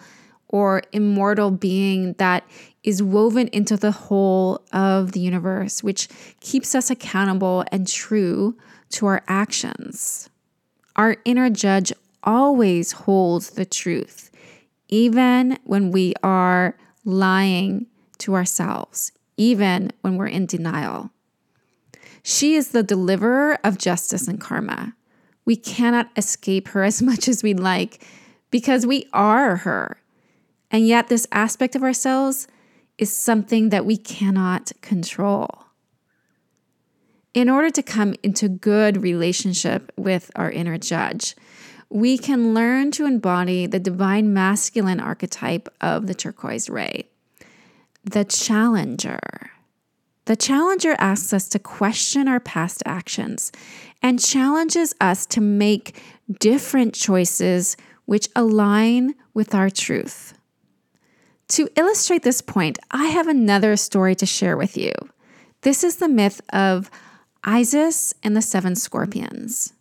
or 0.48 0.82
immortal 0.92 1.50
being 1.50 2.12
that 2.14 2.44
is 2.82 3.02
woven 3.02 3.48
into 3.48 3.76
the 3.76 3.90
whole 3.90 4.64
of 4.72 5.12
the 5.12 5.20
universe, 5.20 5.82
which 5.82 6.08
keeps 6.40 6.74
us 6.74 6.90
accountable 6.90 7.64
and 7.72 7.88
true 7.88 8.56
to 8.90 9.06
our 9.06 9.22
actions. 9.26 10.30
Our 10.94 11.16
inner 11.24 11.50
judge 11.50 11.92
always 12.22 12.92
holds 12.92 13.50
the 13.50 13.64
truth 13.64 14.30
even 14.88 15.58
when 15.64 15.90
we 15.90 16.14
are 16.22 16.76
lying 17.04 17.86
to 18.18 18.34
ourselves, 18.34 19.12
even 19.36 19.92
when 20.00 20.16
we're 20.16 20.26
in 20.26 20.46
denial. 20.46 21.10
She 22.22 22.54
is 22.54 22.70
the 22.70 22.82
deliverer 22.82 23.58
of 23.62 23.78
justice 23.78 24.26
and 24.26 24.40
karma. 24.40 24.94
We 25.44 25.56
cannot 25.56 26.10
escape 26.16 26.68
her 26.68 26.82
as 26.82 27.02
much 27.10 27.28
as 27.28 27.42
we'd 27.42 27.60
like 27.60 28.04
because 28.50 28.86
we 28.86 29.08
are 29.12 29.56
her. 29.56 29.98
And 30.70 30.86
yet, 30.86 31.08
this 31.08 31.26
aspect 31.32 31.76
of 31.76 31.82
ourselves 31.82 32.48
is 32.98 33.12
something 33.12 33.68
that 33.68 33.86
we 33.86 33.96
cannot 33.96 34.72
control. 34.80 35.48
In 37.34 37.50
order 37.50 37.70
to 37.70 37.82
come 37.82 38.14
into 38.22 38.48
good 38.48 39.02
relationship 39.02 39.92
with 39.96 40.30
our 40.34 40.50
inner 40.50 40.78
judge, 40.78 41.36
we 41.90 42.18
can 42.18 42.54
learn 42.54 42.90
to 42.92 43.06
embody 43.06 43.66
the 43.66 43.78
divine 43.78 44.32
masculine 44.32 45.00
archetype 45.00 45.68
of 45.80 46.06
the 46.06 46.14
turquoise 46.14 46.68
ray 46.68 47.04
the 48.04 48.24
challenger. 48.24 49.18
The 50.26 50.36
challenger 50.36 50.94
asks 50.98 51.32
us 51.32 51.48
to 51.48 51.58
question 51.58 52.28
our 52.28 52.38
past 52.38 52.82
actions 52.86 53.50
and 54.00 54.24
challenges 54.24 54.94
us 55.00 55.26
to 55.26 55.40
make 55.40 56.00
different 56.38 56.94
choices 56.94 57.76
which 58.04 58.28
align 58.36 59.16
with 59.34 59.56
our 59.56 59.70
truth. 59.70 60.35
To 61.48 61.68
illustrate 61.76 62.22
this 62.22 62.40
point, 62.40 62.78
I 62.90 63.06
have 63.06 63.28
another 63.28 63.76
story 63.76 64.14
to 64.16 64.26
share 64.26 64.56
with 64.56 64.76
you. 64.76 64.92
This 65.62 65.84
is 65.84 65.96
the 65.96 66.08
myth 66.08 66.40
of 66.52 66.90
Isis 67.44 68.14
and 68.22 68.36
the 68.36 68.42
seven 68.42 68.74
scorpions. 68.74 69.72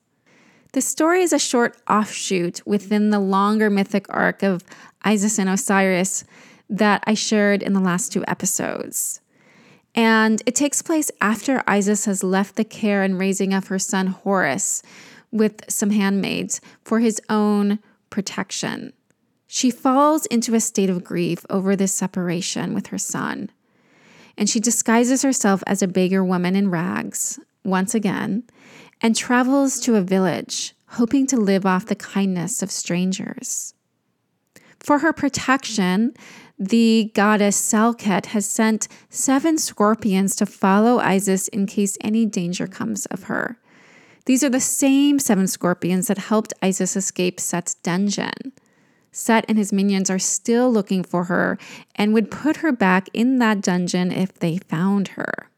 The 0.74 0.81
story 0.81 1.24
is 1.24 1.34
a 1.34 1.39
short 1.39 1.77
offshoot 1.89 2.62
within 2.65 3.10
the 3.10 3.19
longer 3.19 3.69
mythic 3.69 4.05
arc 4.10 4.43
of 4.43 4.63
Isis 5.01 5.39
and 5.39 5.50
Osiris 5.50 6.24
that 6.69 7.03
I 7.07 7.13
shared 7.13 7.63
in 7.63 7.74
the 7.74 7.79
last 7.79 8.12
two 8.12 8.24
episodes. 8.27 9.22
And 9.95 10.43
it 10.45 10.53
takes 10.53 10.81
place 10.81 11.10
after 11.22 11.63
Isis 11.65 12.05
has 12.05 12.24
left 12.24 12.57
the 12.57 12.63
care 12.63 13.01
and 13.01 13.17
raising 13.17 13.53
of 13.53 13.67
her 13.67 13.79
son 13.79 14.07
Horus 14.07 14.84
with 15.31 15.63
some 15.69 15.91
handmaids 15.91 16.62
for 16.84 17.00
his 17.00 17.22
own 17.29 17.79
protection. 18.10 18.93
She 19.47 19.71
falls 19.71 20.25
into 20.27 20.55
a 20.55 20.59
state 20.59 20.89
of 20.89 21.03
grief 21.03 21.45
over 21.49 21.75
this 21.75 21.93
separation 21.93 22.73
with 22.73 22.87
her 22.87 22.97
son, 22.97 23.51
and 24.37 24.49
she 24.49 24.59
disguises 24.59 25.21
herself 25.21 25.63
as 25.67 25.81
a 25.81 25.87
beggar 25.87 26.23
woman 26.23 26.55
in 26.55 26.69
rags 26.69 27.39
once 27.63 27.95
again 27.95 28.43
and 29.01 29.15
travels 29.15 29.79
to 29.81 29.95
a 29.95 30.01
village, 30.01 30.73
hoping 30.89 31.27
to 31.27 31.37
live 31.37 31.65
off 31.65 31.85
the 31.85 31.95
kindness 31.95 32.63
of 32.63 32.71
strangers. 32.71 33.73
For 34.79 34.99
her 34.99 35.13
protection, 35.13 36.13
the 36.57 37.11
goddess 37.13 37.59
Selket 37.59 38.27
has 38.27 38.45
sent 38.45 38.87
seven 39.09 39.57
scorpions 39.57 40.35
to 40.37 40.45
follow 40.45 40.99
Isis 40.99 41.47
in 41.49 41.65
case 41.65 41.97
any 42.01 42.25
danger 42.25 42.67
comes 42.67 43.05
of 43.07 43.23
her. 43.23 43.59
These 44.25 44.43
are 44.43 44.49
the 44.49 44.61
same 44.61 45.19
seven 45.19 45.47
scorpions 45.47 46.07
that 46.07 46.17
helped 46.17 46.53
Isis 46.61 46.95
escape 46.95 47.39
Set's 47.39 47.73
dungeon. 47.75 48.53
Set 49.15 49.45
and 49.48 49.57
his 49.57 49.72
minions 49.72 50.10
are 50.10 50.19
still 50.19 50.69
looking 50.69 51.01
for 51.01 51.24
her 51.24 51.57
and 51.95 52.13
would 52.13 52.29
put 52.29 52.57
her 52.57 52.74
back 52.74 53.07
in 53.13 53.39
that 53.39 53.62
dungeon 53.62 54.12
if 54.12 54.34
they 54.34 54.57
found 54.57 55.07
her. 55.10 55.50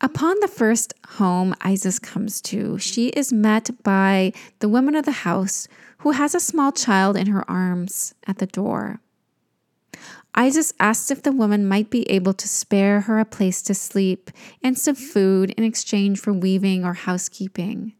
Upon 0.00 0.40
the 0.40 0.48
first 0.48 0.94
home 1.06 1.54
Isis 1.60 1.98
comes 1.98 2.40
to, 2.42 2.78
she 2.78 3.08
is 3.08 3.30
met 3.30 3.82
by 3.82 4.32
the 4.60 4.70
woman 4.70 4.94
of 4.94 5.04
the 5.04 5.12
house 5.12 5.68
who 5.98 6.12
has 6.12 6.34
a 6.34 6.40
small 6.40 6.72
child 6.72 7.14
in 7.14 7.26
her 7.26 7.48
arms 7.48 8.14
at 8.26 8.38
the 8.38 8.46
door. 8.46 9.00
Isis 10.34 10.72
asks 10.80 11.10
if 11.10 11.22
the 11.22 11.30
woman 11.30 11.68
might 11.68 11.90
be 11.90 12.08
able 12.10 12.32
to 12.32 12.48
spare 12.48 13.02
her 13.02 13.18
a 13.18 13.26
place 13.26 13.60
to 13.62 13.74
sleep 13.74 14.30
and 14.62 14.78
some 14.78 14.94
food 14.94 15.50
in 15.58 15.64
exchange 15.64 16.18
for 16.20 16.32
weaving 16.32 16.86
or 16.86 16.94
housekeeping. 16.94 17.92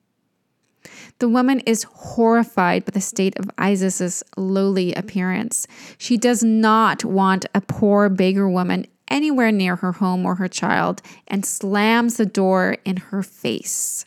The 1.19 1.29
woman 1.29 1.61
is 1.61 1.85
horrified 1.85 2.85
by 2.85 2.91
the 2.91 3.01
state 3.01 3.39
of 3.39 3.51
Isis's 3.59 4.23
lowly 4.37 4.93
appearance. 4.95 5.67
She 5.97 6.17
does 6.17 6.43
not 6.43 7.05
want 7.05 7.47
a 7.55 7.61
poor 7.61 8.09
beggar 8.09 8.49
woman 8.49 8.87
anywhere 9.09 9.53
near 9.53 9.77
her 9.77 9.93
home 9.93 10.27
or 10.27 10.37
her 10.37 10.49
child 10.49 11.03
and 11.29 11.47
slams 11.47 12.17
the 12.17 12.27
door 12.27 12.77
in 12.85 12.97
her 12.97 13.23
face. 13.23 14.07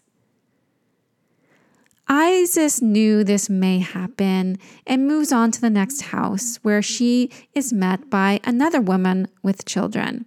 Isis 2.09 2.81
knew 2.81 3.23
this 3.23 3.49
may 3.49 3.79
happen 3.79 4.57
and 4.85 5.07
moves 5.07 5.31
on 5.33 5.51
to 5.51 5.59
the 5.59 5.69
next 5.69 6.03
house 6.03 6.57
where 6.61 6.81
she 6.81 7.29
is 7.53 7.73
met 7.73 8.09
by 8.09 8.39
another 8.45 8.79
woman 8.79 9.27
with 9.43 9.65
children. 9.65 10.25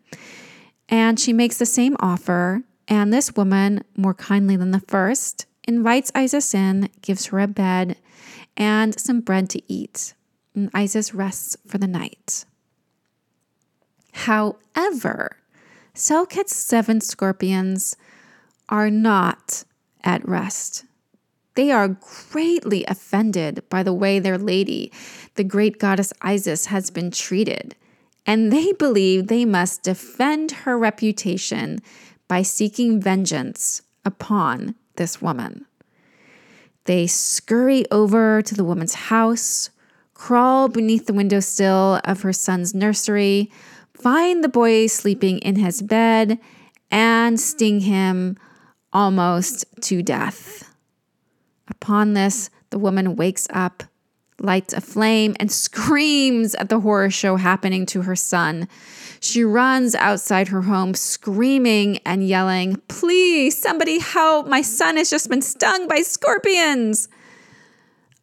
And 0.90 1.18
she 1.18 1.32
makes 1.32 1.56
the 1.56 1.66
same 1.66 1.96
offer, 2.00 2.62
and 2.86 3.12
this 3.12 3.34
woman, 3.34 3.82
more 3.96 4.12
kindly 4.12 4.56
than 4.56 4.72
the 4.72 4.80
first, 4.80 5.46
invites 5.66 6.12
Isis 6.14 6.54
in, 6.54 6.88
gives 7.02 7.26
her 7.26 7.40
a 7.40 7.46
bed 7.46 7.96
and 8.56 8.98
some 8.98 9.20
bread 9.20 9.48
to 9.50 9.62
eat. 9.72 10.14
And 10.54 10.70
Isis 10.74 11.14
rests 11.14 11.56
for 11.66 11.78
the 11.78 11.86
night. 11.86 12.44
However, 14.12 15.36
Selket's 15.94 16.56
seven 16.56 17.00
scorpions 17.00 17.96
are 18.68 18.90
not 18.90 19.64
at 20.02 20.26
rest. 20.26 20.84
They 21.54 21.70
are 21.70 21.98
greatly 22.30 22.84
offended 22.86 23.62
by 23.68 23.82
the 23.82 23.92
way 23.92 24.18
their 24.18 24.38
lady, 24.38 24.92
the 25.34 25.44
great 25.44 25.78
goddess 25.78 26.12
Isis, 26.20 26.66
has 26.66 26.90
been 26.90 27.10
treated, 27.10 27.74
and 28.24 28.52
they 28.52 28.72
believe 28.72 29.26
they 29.26 29.44
must 29.44 29.82
defend 29.82 30.52
her 30.52 30.78
reputation 30.78 31.80
by 32.28 32.42
seeking 32.42 33.00
vengeance 33.00 33.82
upon 34.04 34.74
this 35.00 35.22
woman. 35.22 35.64
They 36.84 37.06
scurry 37.06 37.90
over 37.90 38.42
to 38.42 38.54
the 38.54 38.64
woman's 38.64 38.94
house, 38.94 39.70
crawl 40.12 40.68
beneath 40.68 41.06
the 41.06 41.14
windowsill 41.14 42.00
of 42.04 42.20
her 42.20 42.34
son's 42.34 42.74
nursery, 42.74 43.50
find 43.94 44.44
the 44.44 44.48
boy 44.48 44.88
sleeping 44.88 45.38
in 45.38 45.56
his 45.56 45.80
bed, 45.80 46.38
and 46.90 47.40
sting 47.40 47.80
him 47.80 48.36
almost 48.92 49.64
to 49.80 50.02
death. 50.02 50.74
Upon 51.68 52.12
this, 52.12 52.50
the 52.68 52.78
woman 52.78 53.16
wakes 53.16 53.46
up, 53.48 53.84
lights 54.40 54.72
a 54.72 54.80
flame, 54.80 55.36
and 55.38 55.50
screams 55.52 56.54
at 56.56 56.68
the 56.68 56.80
horror 56.80 57.10
show 57.10 57.36
happening 57.36 57.86
to 57.86 58.02
her 58.02 58.16
son. 58.16 58.68
She 59.20 59.44
runs 59.44 59.94
outside 59.94 60.48
her 60.48 60.62
home, 60.62 60.94
screaming 60.94 61.98
and 62.06 62.26
yelling, 62.26 62.80
Please, 62.88 63.56
somebody 63.56 63.98
help! 63.98 64.46
My 64.46 64.62
son 64.62 64.96
has 64.96 65.10
just 65.10 65.28
been 65.28 65.42
stung 65.42 65.86
by 65.86 66.00
scorpions! 66.00 67.08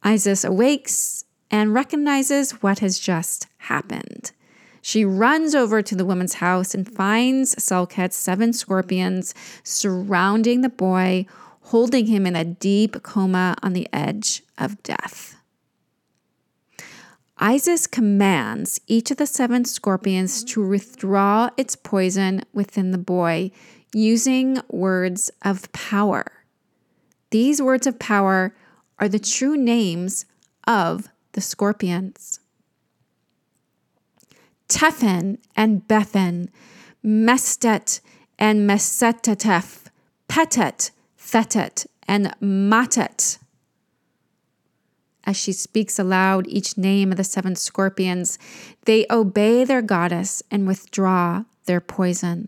Isis 0.03 0.43
awakes 0.43 1.25
and 1.51 1.73
recognizes 1.73 2.63
what 2.63 2.79
has 2.79 2.99
just 2.99 3.47
happened. 3.57 4.31
She 4.81 5.03
runs 5.03 5.53
over 5.53 5.81
to 5.81 5.95
the 5.95 6.05
woman's 6.05 6.35
house 6.35 6.73
and 6.73 6.89
finds 6.89 7.61
Selket's 7.61 8.15
seven 8.15 8.53
scorpions 8.53 9.33
surrounding 9.63 10.61
the 10.61 10.69
boy, 10.69 11.25
holding 11.63 12.05
him 12.05 12.25
in 12.25 12.35
a 12.35 12.45
deep 12.45 13.03
coma 13.03 13.55
on 13.61 13.73
the 13.73 13.87
edge 13.91 14.43
of 14.57 14.81
death. 14.83 15.36
Isis 17.39 17.85
commands 17.85 18.81
each 18.87 19.11
of 19.11 19.17
the 19.17 19.27
seven 19.27 19.63
scorpions 19.65 20.43
to 20.45 20.67
withdraw 20.67 21.49
its 21.55 21.75
poison 21.75 22.41
within 22.51 22.91
the 22.91 22.97
boy 22.97 23.51
using 23.93 24.59
words 24.69 25.29
of 25.43 25.71
power. 25.71 26.25
These 27.29 27.61
words 27.61 27.85
of 27.85 27.99
power 27.99 28.55
are 28.99 29.07
the 29.07 29.19
true 29.19 29.55
names 29.55 30.25
of 30.65 31.09
the 31.33 31.41
scorpions. 31.41 32.39
Tefen 34.67 35.37
and 35.55 35.87
Befen, 35.87 36.49
Mestet 37.05 38.01
and 38.39 38.67
Mestetef, 38.67 39.85
Petet, 40.27 40.91
Thetet, 41.17 41.85
and 42.07 42.33
Matet. 42.41 43.37
As 45.27 45.35
she 45.35 45.51
speaks 45.51 45.99
aloud 45.99 46.47
each 46.47 46.77
name 46.77 47.11
of 47.11 47.17
the 47.17 47.23
seven 47.25 47.57
scorpions, 47.57 48.39
they 48.85 49.05
obey 49.09 49.65
their 49.65 49.81
goddess 49.81 50.41
and 50.49 50.65
withdraw 50.65 51.43
their 51.65 51.81
poison. 51.81 52.47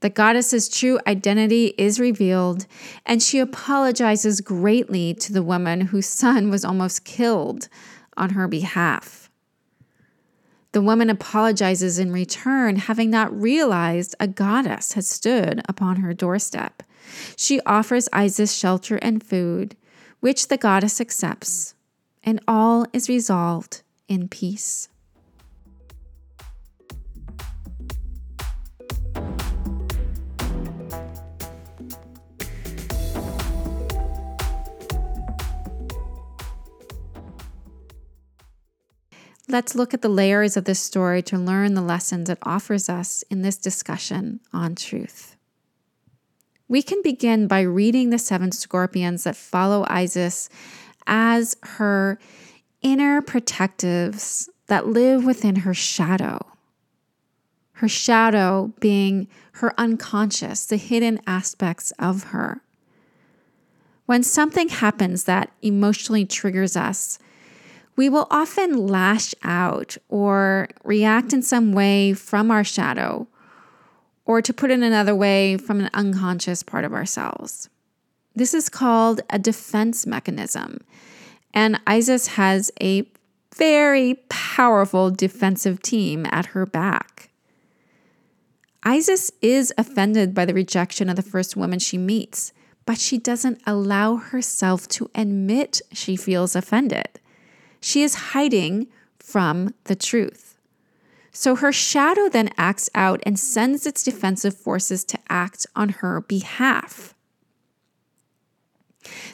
The 0.00 0.08
goddess's 0.08 0.70
true 0.70 0.98
identity 1.06 1.74
is 1.76 2.00
revealed, 2.00 2.64
and 3.04 3.22
she 3.22 3.40
apologizes 3.40 4.40
greatly 4.40 5.12
to 5.14 5.32
the 5.32 5.42
woman 5.42 5.82
whose 5.82 6.06
son 6.06 6.48
was 6.48 6.64
almost 6.64 7.04
killed 7.04 7.68
on 8.16 8.30
her 8.30 8.48
behalf. 8.48 9.28
The 10.72 10.80
woman 10.80 11.10
apologizes 11.10 11.98
in 11.98 12.10
return, 12.10 12.76
having 12.76 13.10
not 13.10 13.38
realized 13.38 14.14
a 14.18 14.28
goddess 14.28 14.94
had 14.94 15.04
stood 15.04 15.60
upon 15.68 15.96
her 15.96 16.14
doorstep. 16.14 16.82
She 17.36 17.60
offers 17.66 18.08
Isis 18.14 18.52
shelter 18.52 18.96
and 18.96 19.22
food, 19.22 19.76
which 20.20 20.48
the 20.48 20.56
goddess 20.56 21.00
accepts, 21.00 21.74
and 22.24 22.40
all 22.48 22.86
is 22.92 23.08
resolved 23.08 23.82
in 24.08 24.28
peace. 24.28 24.88
Let's 39.50 39.74
look 39.74 39.94
at 39.94 40.02
the 40.02 40.10
layers 40.10 40.58
of 40.58 40.66
this 40.66 40.78
story 40.78 41.22
to 41.22 41.38
learn 41.38 41.72
the 41.72 41.80
lessons 41.80 42.28
it 42.28 42.36
offers 42.42 42.90
us 42.90 43.24
in 43.30 43.40
this 43.40 43.56
discussion 43.56 44.40
on 44.52 44.74
truth. 44.74 45.37
We 46.68 46.82
can 46.82 47.00
begin 47.02 47.48
by 47.48 47.62
reading 47.62 48.10
the 48.10 48.18
seven 48.18 48.52
scorpions 48.52 49.24
that 49.24 49.36
follow 49.36 49.86
Isis 49.88 50.50
as 51.06 51.56
her 51.62 52.18
inner 52.82 53.22
protectives 53.22 54.50
that 54.66 54.86
live 54.86 55.24
within 55.24 55.56
her 55.56 55.72
shadow. 55.72 56.44
Her 57.72 57.88
shadow 57.88 58.74
being 58.80 59.28
her 59.52 59.72
unconscious, 59.78 60.66
the 60.66 60.76
hidden 60.76 61.20
aspects 61.26 61.90
of 61.98 62.24
her. 62.24 62.62
When 64.04 64.22
something 64.22 64.68
happens 64.68 65.24
that 65.24 65.50
emotionally 65.62 66.26
triggers 66.26 66.76
us, 66.76 67.18
we 67.96 68.08
will 68.08 68.26
often 68.30 68.86
lash 68.86 69.34
out 69.42 69.96
or 70.08 70.68
react 70.84 71.32
in 71.32 71.42
some 71.42 71.72
way 71.72 72.12
from 72.12 72.50
our 72.50 72.64
shadow, 72.64 73.26
or 74.28 74.42
to 74.42 74.52
put 74.52 74.70
it 74.70 74.80
another 74.80 75.14
way, 75.14 75.56
from 75.56 75.80
an 75.80 75.88
unconscious 75.94 76.62
part 76.62 76.84
of 76.84 76.92
ourselves. 76.92 77.70
This 78.36 78.52
is 78.52 78.68
called 78.68 79.22
a 79.30 79.38
defense 79.38 80.06
mechanism. 80.06 80.80
And 81.54 81.80
Isis 81.86 82.28
has 82.28 82.70
a 82.78 83.10
very 83.56 84.16
powerful 84.28 85.10
defensive 85.10 85.80
team 85.80 86.26
at 86.30 86.46
her 86.46 86.66
back. 86.66 87.30
Isis 88.82 89.32
is 89.40 89.72
offended 89.78 90.34
by 90.34 90.44
the 90.44 90.54
rejection 90.54 91.08
of 91.08 91.16
the 91.16 91.22
first 91.22 91.56
woman 91.56 91.78
she 91.78 91.96
meets, 91.96 92.52
but 92.84 92.98
she 92.98 93.16
doesn't 93.16 93.62
allow 93.66 94.16
herself 94.16 94.86
to 94.88 95.10
admit 95.14 95.80
she 95.92 96.16
feels 96.16 96.54
offended. 96.54 97.18
She 97.80 98.02
is 98.02 98.14
hiding 98.14 98.88
from 99.18 99.72
the 99.84 99.96
truth. 99.96 100.57
So 101.40 101.54
her 101.54 101.70
shadow 101.70 102.28
then 102.28 102.50
acts 102.58 102.90
out 102.96 103.22
and 103.24 103.38
sends 103.38 103.86
its 103.86 104.02
defensive 104.02 104.56
forces 104.56 105.04
to 105.04 105.20
act 105.28 105.68
on 105.76 105.90
her 105.90 106.22
behalf. 106.22 107.14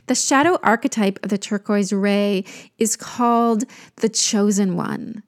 The 0.06 0.14
shadow 0.14 0.58
archetype 0.62 1.18
of 1.22 1.30
the 1.30 1.38
turquoise 1.38 1.94
ray 1.94 2.44
is 2.76 2.94
called 2.94 3.64
the 3.96 4.10
chosen 4.10 4.76
one. 4.76 5.22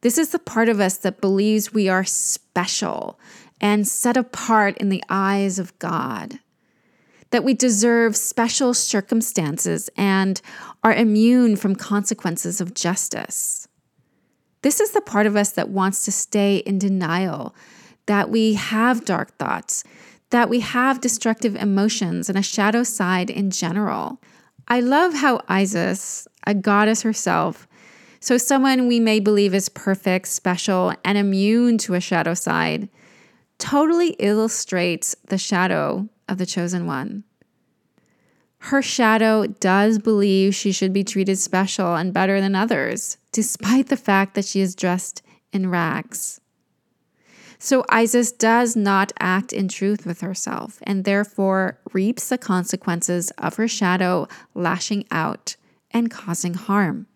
This 0.00 0.16
is 0.16 0.30
the 0.30 0.38
part 0.38 0.70
of 0.70 0.80
us 0.80 0.96
that 0.96 1.20
believes 1.20 1.74
we 1.74 1.90
are 1.90 2.04
special 2.04 3.20
and 3.60 3.86
set 3.86 4.16
apart 4.16 4.78
in 4.78 4.88
the 4.88 5.04
eyes 5.10 5.58
of 5.58 5.78
God, 5.78 6.38
that 7.32 7.44
we 7.44 7.52
deserve 7.52 8.16
special 8.16 8.72
circumstances 8.72 9.90
and 9.94 10.40
are 10.82 10.94
immune 10.94 11.56
from 11.56 11.76
consequences 11.76 12.62
of 12.62 12.72
justice. 12.72 13.68
This 14.64 14.80
is 14.80 14.92
the 14.92 15.02
part 15.02 15.26
of 15.26 15.36
us 15.36 15.50
that 15.50 15.68
wants 15.68 16.06
to 16.06 16.10
stay 16.10 16.56
in 16.56 16.78
denial, 16.78 17.54
that 18.06 18.30
we 18.30 18.54
have 18.54 19.04
dark 19.04 19.36
thoughts, 19.36 19.84
that 20.30 20.48
we 20.48 20.60
have 20.60 21.02
destructive 21.02 21.54
emotions 21.54 22.30
and 22.30 22.38
a 22.38 22.42
shadow 22.42 22.82
side 22.82 23.28
in 23.28 23.50
general. 23.50 24.22
I 24.66 24.80
love 24.80 25.12
how 25.12 25.42
Isis, 25.48 26.26
a 26.46 26.54
goddess 26.54 27.02
herself, 27.02 27.68
so 28.20 28.38
someone 28.38 28.88
we 28.88 29.00
may 29.00 29.20
believe 29.20 29.52
is 29.52 29.68
perfect, 29.68 30.28
special, 30.28 30.94
and 31.04 31.18
immune 31.18 31.76
to 31.78 31.92
a 31.92 32.00
shadow 32.00 32.32
side, 32.32 32.88
totally 33.58 34.16
illustrates 34.18 35.14
the 35.28 35.36
shadow 35.36 36.08
of 36.26 36.38
the 36.38 36.46
chosen 36.46 36.86
one. 36.86 37.24
Her 38.60 38.80
shadow 38.80 39.46
does 39.46 39.98
believe 39.98 40.54
she 40.54 40.72
should 40.72 40.94
be 40.94 41.04
treated 41.04 41.38
special 41.38 41.96
and 41.96 42.14
better 42.14 42.40
than 42.40 42.54
others, 42.54 43.18
despite 43.34 43.88
the 43.88 43.96
fact 43.96 44.34
that 44.34 44.44
she 44.44 44.60
is 44.60 44.76
dressed 44.76 45.20
in 45.52 45.68
rags. 45.68 46.40
So 47.58 47.84
Isis 47.88 48.30
does 48.30 48.76
not 48.76 49.12
act 49.18 49.52
in 49.52 49.66
truth 49.66 50.06
with 50.06 50.20
herself 50.20 50.78
and 50.84 51.04
therefore 51.04 51.80
reaps 51.92 52.28
the 52.28 52.38
consequences 52.38 53.32
of 53.32 53.56
her 53.56 53.66
shadow 53.66 54.28
lashing 54.54 55.04
out 55.10 55.56
and 55.90 56.10
causing 56.10 56.54
harm. 56.54 57.08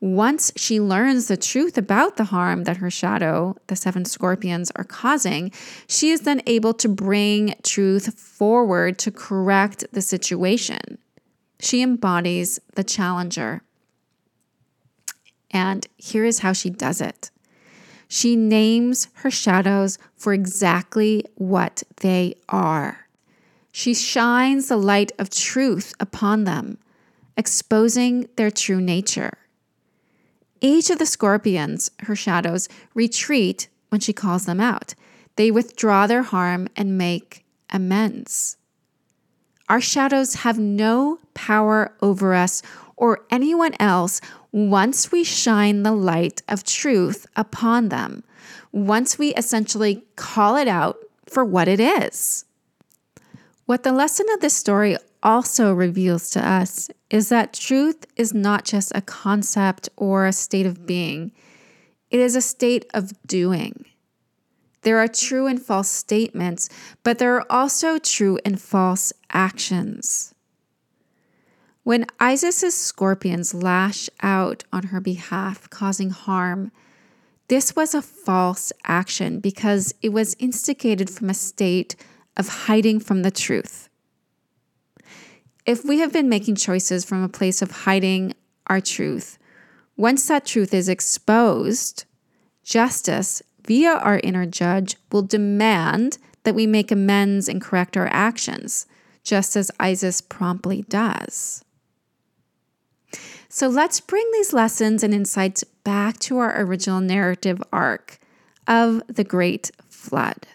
Once 0.00 0.50
she 0.56 0.80
learns 0.80 1.28
the 1.28 1.36
truth 1.36 1.76
about 1.76 2.16
the 2.16 2.24
harm 2.24 2.64
that 2.64 2.78
her 2.78 2.90
shadow, 2.90 3.54
the 3.66 3.76
seven 3.76 4.06
scorpions, 4.06 4.72
are 4.74 4.84
causing, 4.84 5.52
she 5.86 6.10
is 6.10 6.22
then 6.22 6.40
able 6.46 6.72
to 6.72 6.88
bring 6.88 7.54
truth 7.62 8.18
forward 8.18 8.98
to 8.98 9.10
correct 9.10 9.84
the 9.92 10.00
situation. 10.00 10.96
She 11.60 11.82
embodies 11.82 12.58
the 12.74 12.84
challenger. 12.84 13.62
And 15.52 15.86
here 15.96 16.24
is 16.24 16.40
how 16.40 16.52
she 16.52 16.70
does 16.70 17.00
it 17.00 17.30
she 18.12 18.36
names 18.36 19.08
her 19.14 19.30
shadows 19.30 19.96
for 20.14 20.34
exactly 20.34 21.24
what 21.36 21.82
they 22.02 22.34
are. 22.46 23.06
She 23.72 23.94
shines 23.94 24.68
the 24.68 24.76
light 24.76 25.12
of 25.18 25.30
truth 25.30 25.94
upon 25.98 26.44
them, 26.44 26.76
exposing 27.38 28.28
their 28.36 28.50
true 28.50 28.82
nature. 28.82 29.38
Each 30.60 30.90
of 30.90 30.98
the 30.98 31.06
scorpions, 31.06 31.90
her 32.00 32.14
shadows, 32.14 32.68
retreat 32.92 33.68
when 33.88 34.02
she 34.02 34.12
calls 34.12 34.44
them 34.44 34.60
out. 34.60 34.94
They 35.36 35.50
withdraw 35.50 36.06
their 36.06 36.22
harm 36.22 36.68
and 36.76 36.98
make 36.98 37.46
amends. 37.70 38.58
Our 39.70 39.80
shadows 39.80 40.34
have 40.34 40.58
no 40.58 41.18
power 41.32 41.96
over 42.02 42.34
us 42.34 42.60
or 42.94 43.24
anyone 43.30 43.72
else 43.80 44.20
once 44.52 45.10
we 45.10 45.24
shine 45.24 45.82
the 45.82 45.92
light 45.92 46.42
of 46.46 46.62
truth 46.62 47.26
upon 47.34 47.88
them, 47.88 48.22
once 48.70 49.18
we 49.18 49.34
essentially 49.34 50.04
call 50.16 50.56
it 50.56 50.68
out 50.68 50.98
for 51.26 51.44
what 51.44 51.68
it 51.68 51.80
is. 51.80 52.44
What 53.64 53.82
the 53.82 53.92
lesson 53.92 54.26
of 54.34 54.40
this 54.40 54.54
story 54.54 54.96
also 55.22 55.72
reveals 55.72 56.28
to 56.30 56.46
us 56.46 56.90
is 57.08 57.28
that 57.30 57.54
truth 57.54 58.06
is 58.16 58.34
not 58.34 58.64
just 58.64 58.92
a 58.94 59.00
concept 59.00 59.88
or 59.96 60.26
a 60.26 60.32
state 60.32 60.66
of 60.66 60.86
being, 60.86 61.32
it 62.10 62.20
is 62.20 62.36
a 62.36 62.42
state 62.42 62.84
of 62.92 63.12
doing. 63.26 63.86
There 64.82 64.98
are 64.98 65.08
true 65.08 65.46
and 65.46 65.62
false 65.62 65.88
statements, 65.88 66.68
but 67.04 67.18
there 67.18 67.36
are 67.36 67.46
also 67.48 67.98
true 67.98 68.38
and 68.44 68.60
false 68.60 69.12
actions. 69.30 70.31
When 71.84 72.06
Isis's 72.20 72.76
scorpions 72.76 73.52
lash 73.52 74.08
out 74.22 74.62
on 74.72 74.84
her 74.84 75.00
behalf, 75.00 75.68
causing 75.68 76.10
harm, 76.10 76.70
this 77.48 77.74
was 77.74 77.92
a 77.92 78.00
false 78.00 78.72
action 78.84 79.40
because 79.40 79.92
it 80.00 80.10
was 80.10 80.36
instigated 80.38 81.10
from 81.10 81.28
a 81.28 81.34
state 81.34 81.96
of 82.36 82.48
hiding 82.48 83.00
from 83.00 83.22
the 83.22 83.32
truth. 83.32 83.88
If 85.66 85.84
we 85.84 85.98
have 85.98 86.12
been 86.12 86.28
making 86.28 86.54
choices 86.54 87.04
from 87.04 87.24
a 87.24 87.28
place 87.28 87.60
of 87.62 87.70
hiding 87.70 88.34
our 88.68 88.80
truth, 88.80 89.38
once 89.96 90.28
that 90.28 90.46
truth 90.46 90.72
is 90.72 90.88
exposed, 90.88 92.04
justice 92.62 93.42
via 93.66 93.94
our 93.94 94.20
inner 94.22 94.46
judge 94.46 94.96
will 95.10 95.22
demand 95.22 96.18
that 96.44 96.54
we 96.54 96.66
make 96.68 96.92
amends 96.92 97.48
and 97.48 97.60
correct 97.60 97.96
our 97.96 98.08
actions, 98.12 98.86
just 99.24 99.56
as 99.56 99.70
Isis 99.80 100.20
promptly 100.20 100.82
does. 100.82 101.64
So 103.54 103.68
let's 103.68 104.00
bring 104.00 104.26
these 104.32 104.54
lessons 104.54 105.02
and 105.02 105.12
insights 105.12 105.62
back 105.84 106.18
to 106.20 106.38
our 106.38 106.58
original 106.62 107.02
narrative 107.02 107.62
arc 107.70 108.18
of 108.66 109.02
the 109.08 109.24
Great 109.24 109.70
Flood. 109.90 110.46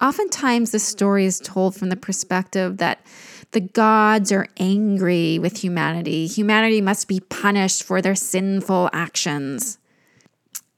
Oftentimes, 0.00 0.72
the 0.72 0.80
story 0.80 1.24
is 1.24 1.38
told 1.38 1.76
from 1.76 1.90
the 1.90 1.96
perspective 1.96 2.78
that 2.78 3.06
the 3.52 3.60
gods 3.60 4.32
are 4.32 4.48
angry 4.56 5.38
with 5.38 5.62
humanity. 5.62 6.26
Humanity 6.26 6.80
must 6.80 7.06
be 7.06 7.20
punished 7.20 7.84
for 7.84 8.02
their 8.02 8.16
sinful 8.16 8.90
actions. 8.92 9.78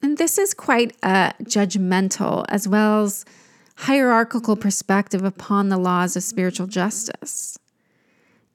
And 0.02 0.18
this 0.18 0.36
is 0.36 0.52
quite 0.52 0.94
a 1.02 1.32
judgmental 1.44 2.44
as 2.50 2.68
well 2.68 3.04
as 3.04 3.24
hierarchical 3.76 4.56
perspective 4.56 5.24
upon 5.24 5.70
the 5.70 5.78
laws 5.78 6.16
of 6.16 6.22
spiritual 6.22 6.66
justice 6.66 7.58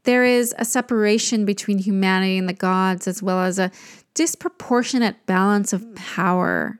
there 0.03 0.23
is 0.23 0.55
a 0.57 0.65
separation 0.65 1.45
between 1.45 1.79
humanity 1.79 2.37
and 2.37 2.47
the 2.47 2.53
gods, 2.53 3.07
as 3.07 3.21
well 3.21 3.41
as 3.41 3.59
a 3.59 3.71
disproportionate 4.13 5.25
balance 5.25 5.73
of 5.73 5.95
power. 5.95 6.79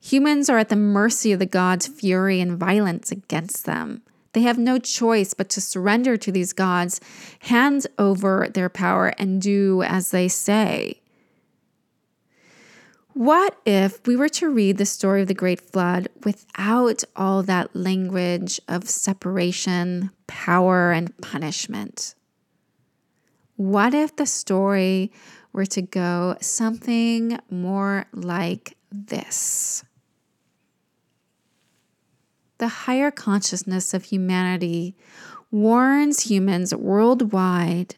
Humans 0.00 0.50
are 0.50 0.58
at 0.58 0.68
the 0.68 0.76
mercy 0.76 1.32
of 1.32 1.38
the 1.38 1.46
gods' 1.46 1.86
fury 1.86 2.40
and 2.40 2.58
violence 2.58 3.12
against 3.12 3.66
them. 3.66 4.02
They 4.32 4.42
have 4.42 4.58
no 4.58 4.78
choice 4.78 5.34
but 5.34 5.48
to 5.50 5.60
surrender 5.60 6.16
to 6.16 6.32
these 6.32 6.52
gods, 6.52 7.00
hand 7.40 7.86
over 7.98 8.48
their 8.52 8.68
power, 8.68 9.08
and 9.18 9.40
do 9.40 9.82
as 9.82 10.10
they 10.10 10.26
say. 10.28 11.02
What 13.14 13.58
if 13.66 14.04
we 14.06 14.16
were 14.16 14.30
to 14.30 14.48
read 14.48 14.78
the 14.78 14.86
story 14.86 15.20
of 15.20 15.28
the 15.28 15.34
Great 15.34 15.60
Flood 15.60 16.08
without 16.24 17.04
all 17.14 17.42
that 17.42 17.76
language 17.76 18.58
of 18.68 18.88
separation, 18.88 20.10
power, 20.26 20.92
and 20.92 21.16
punishment? 21.20 22.14
What 23.62 23.94
if 23.94 24.16
the 24.16 24.26
story 24.26 25.12
were 25.52 25.66
to 25.66 25.82
go 25.82 26.36
something 26.40 27.38
more 27.48 28.06
like 28.12 28.76
this? 28.90 29.84
The 32.58 32.66
higher 32.66 33.12
consciousness 33.12 33.94
of 33.94 34.02
humanity 34.02 34.96
warns 35.52 36.22
humans 36.28 36.74
worldwide 36.74 37.94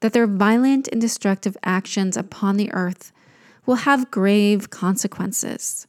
that 0.00 0.14
their 0.14 0.26
violent 0.26 0.88
and 0.88 0.98
destructive 0.98 1.58
actions 1.62 2.16
upon 2.16 2.56
the 2.56 2.72
earth 2.72 3.12
will 3.66 3.84
have 3.84 4.10
grave 4.10 4.70
consequences. 4.70 5.86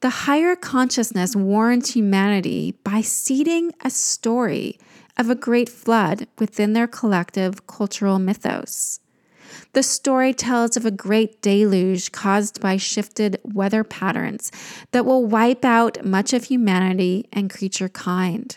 The 0.00 0.10
higher 0.10 0.54
consciousness 0.54 1.34
warns 1.34 1.94
humanity 1.94 2.72
by 2.84 3.00
seeding 3.00 3.72
a 3.80 3.88
story 3.88 4.78
of 5.18 5.28
a 5.28 5.34
great 5.34 5.68
flood 5.68 6.26
within 6.38 6.72
their 6.72 6.86
collective 6.86 7.66
cultural 7.66 8.18
mythos. 8.18 9.00
The 9.72 9.82
story 9.82 10.32
tells 10.32 10.76
of 10.76 10.86
a 10.86 10.90
great 10.90 11.42
deluge 11.42 12.12
caused 12.12 12.60
by 12.60 12.76
shifted 12.76 13.38
weather 13.42 13.84
patterns 13.84 14.50
that 14.92 15.04
will 15.04 15.26
wipe 15.26 15.64
out 15.64 16.04
much 16.04 16.32
of 16.32 16.44
humanity 16.44 17.28
and 17.32 17.50
creature 17.50 17.88
kind. 17.88 18.56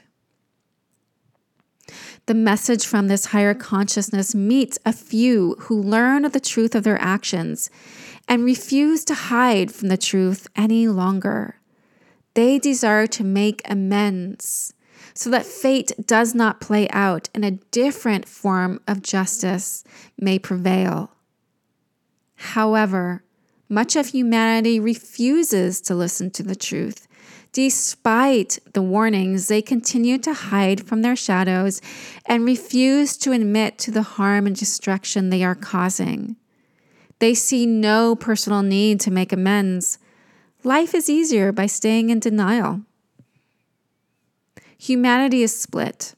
The 2.28 2.34
message 2.34 2.86
from 2.86 3.08
this 3.08 3.28
higher 3.28 3.54
consciousness 3.54 4.34
meets 4.36 4.80
a 4.86 4.94
few 4.94 5.56
who 5.62 5.82
learn 5.82 6.24
the 6.24 6.40
truth 6.40 6.76
of 6.76 6.84
their 6.84 7.02
actions 7.02 7.70
and 8.28 8.46
refuse 8.46 9.04
to 9.06 9.14
hide 9.14 9.72
from 9.74 9.90
the 9.90 9.98
truth 9.98 10.48
any 10.56 10.88
longer. 10.88 11.56
They 12.36 12.60
desire 12.60 13.08
to 13.08 13.24
make 13.24 13.62
amends 13.66 14.74
so 15.14 15.30
that 15.30 15.46
fate 15.46 15.92
does 16.06 16.34
not 16.34 16.62
play 16.62 16.88
out 16.90 17.30
and 17.34 17.46
a 17.46 17.52
different 17.52 18.28
form 18.28 18.80
of 18.88 19.02
justice 19.02 19.84
may 20.18 20.40
prevail. 20.40 21.12
However, 22.36 23.24
much 23.70 23.96
of 23.96 24.08
humanity 24.08 24.80
refuses 24.80 25.80
to 25.82 25.96
listen 25.96 26.32
to 26.32 26.44
the 26.44 26.56
truth. 26.56 27.08
Despite 27.54 28.60
the 28.74 28.82
warnings, 28.82 29.48
they 29.48 29.62
continue 29.62 30.18
to 30.20 30.34
hide 30.34 30.88
from 30.88 31.02
their 31.02 31.16
shadows 31.16 31.82
and 32.26 32.46
refuse 32.46 33.18
to 33.18 33.34
admit 33.34 33.78
to 33.80 33.92
the 33.92 34.04
harm 34.04 34.48
and 34.48 34.56
destruction 34.56 35.30
they 35.30 35.44
are 35.44 35.56
causing. 35.56 36.38
They 37.20 37.34
see 37.34 37.66
no 37.66 38.16
personal 38.16 38.64
need 38.64 39.00
to 39.02 39.12
make 39.12 39.32
amends. 39.32 40.00
Life 40.64 40.96
is 40.96 41.10
easier 41.10 41.52
by 41.52 41.66
staying 41.66 42.10
in 42.10 42.20
denial. 42.20 42.82
Humanity 44.82 45.44
is 45.44 45.56
split. 45.56 46.16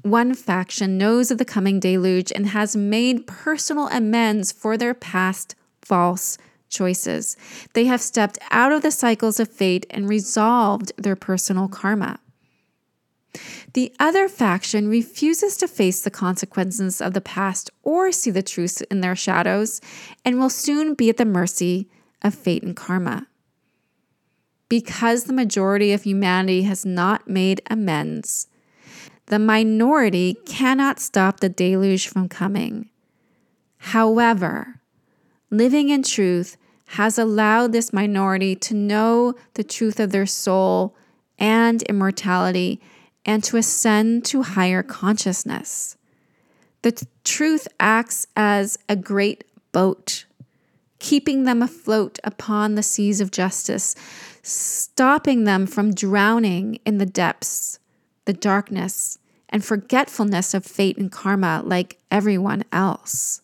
One 0.00 0.32
faction 0.32 0.96
knows 0.96 1.30
of 1.30 1.36
the 1.36 1.44
coming 1.44 1.80
deluge 1.80 2.32
and 2.34 2.46
has 2.46 2.74
made 2.74 3.26
personal 3.26 3.88
amends 3.88 4.52
for 4.52 4.78
their 4.78 4.94
past 4.94 5.54
false 5.82 6.38
choices. 6.70 7.36
They 7.74 7.84
have 7.84 8.00
stepped 8.00 8.38
out 8.50 8.72
of 8.72 8.80
the 8.80 8.90
cycles 8.90 9.38
of 9.38 9.50
fate 9.50 9.84
and 9.90 10.08
resolved 10.08 10.92
their 10.96 11.14
personal 11.14 11.68
karma. 11.68 12.20
The 13.74 13.94
other 14.00 14.30
faction 14.30 14.88
refuses 14.88 15.54
to 15.58 15.68
face 15.68 16.00
the 16.00 16.10
consequences 16.10 17.02
of 17.02 17.12
the 17.12 17.20
past 17.20 17.70
or 17.82 18.12
see 18.12 18.30
the 18.30 18.42
truth 18.42 18.82
in 18.90 19.02
their 19.02 19.14
shadows 19.14 19.82
and 20.24 20.38
will 20.38 20.48
soon 20.48 20.94
be 20.94 21.10
at 21.10 21.18
the 21.18 21.26
mercy 21.26 21.90
of 22.22 22.34
fate 22.34 22.62
and 22.62 22.74
karma. 22.74 23.26
Because 24.68 25.24
the 25.24 25.32
majority 25.32 25.92
of 25.92 26.02
humanity 26.02 26.62
has 26.62 26.84
not 26.84 27.28
made 27.28 27.60
amends, 27.70 28.48
the 29.26 29.38
minority 29.38 30.36
cannot 30.46 31.00
stop 31.00 31.40
the 31.40 31.48
deluge 31.48 32.08
from 32.08 32.28
coming. 32.28 32.90
However, 33.78 34.80
living 35.50 35.90
in 35.90 36.02
truth 36.02 36.56
has 36.88 37.18
allowed 37.18 37.72
this 37.72 37.92
minority 37.92 38.54
to 38.56 38.74
know 38.74 39.34
the 39.54 39.64
truth 39.64 39.98
of 40.00 40.10
their 40.10 40.26
soul 40.26 40.96
and 41.38 41.82
immortality 41.82 42.80
and 43.24 43.42
to 43.44 43.56
ascend 43.56 44.24
to 44.26 44.42
higher 44.42 44.82
consciousness. 44.82 45.96
The 46.82 46.92
t- 46.92 47.06
truth 47.24 47.66
acts 47.80 48.26
as 48.36 48.78
a 48.88 48.96
great 48.96 49.44
boat, 49.72 50.26
keeping 50.98 51.44
them 51.44 51.62
afloat 51.62 52.18
upon 52.22 52.74
the 52.74 52.82
seas 52.82 53.20
of 53.20 53.30
justice, 53.30 53.94
stopping 54.46 55.44
them 55.44 55.66
from 55.66 55.94
drowning 55.94 56.78
in 56.84 56.98
the 56.98 57.06
depths, 57.06 57.78
the 58.24 58.32
darkness, 58.32 59.18
and 59.48 59.64
forgetfulness 59.64 60.54
of 60.54 60.64
fate 60.64 60.96
and 60.96 61.10
karma 61.10 61.62
like 61.64 61.98
everyone 62.10 62.64
else. 62.70 63.42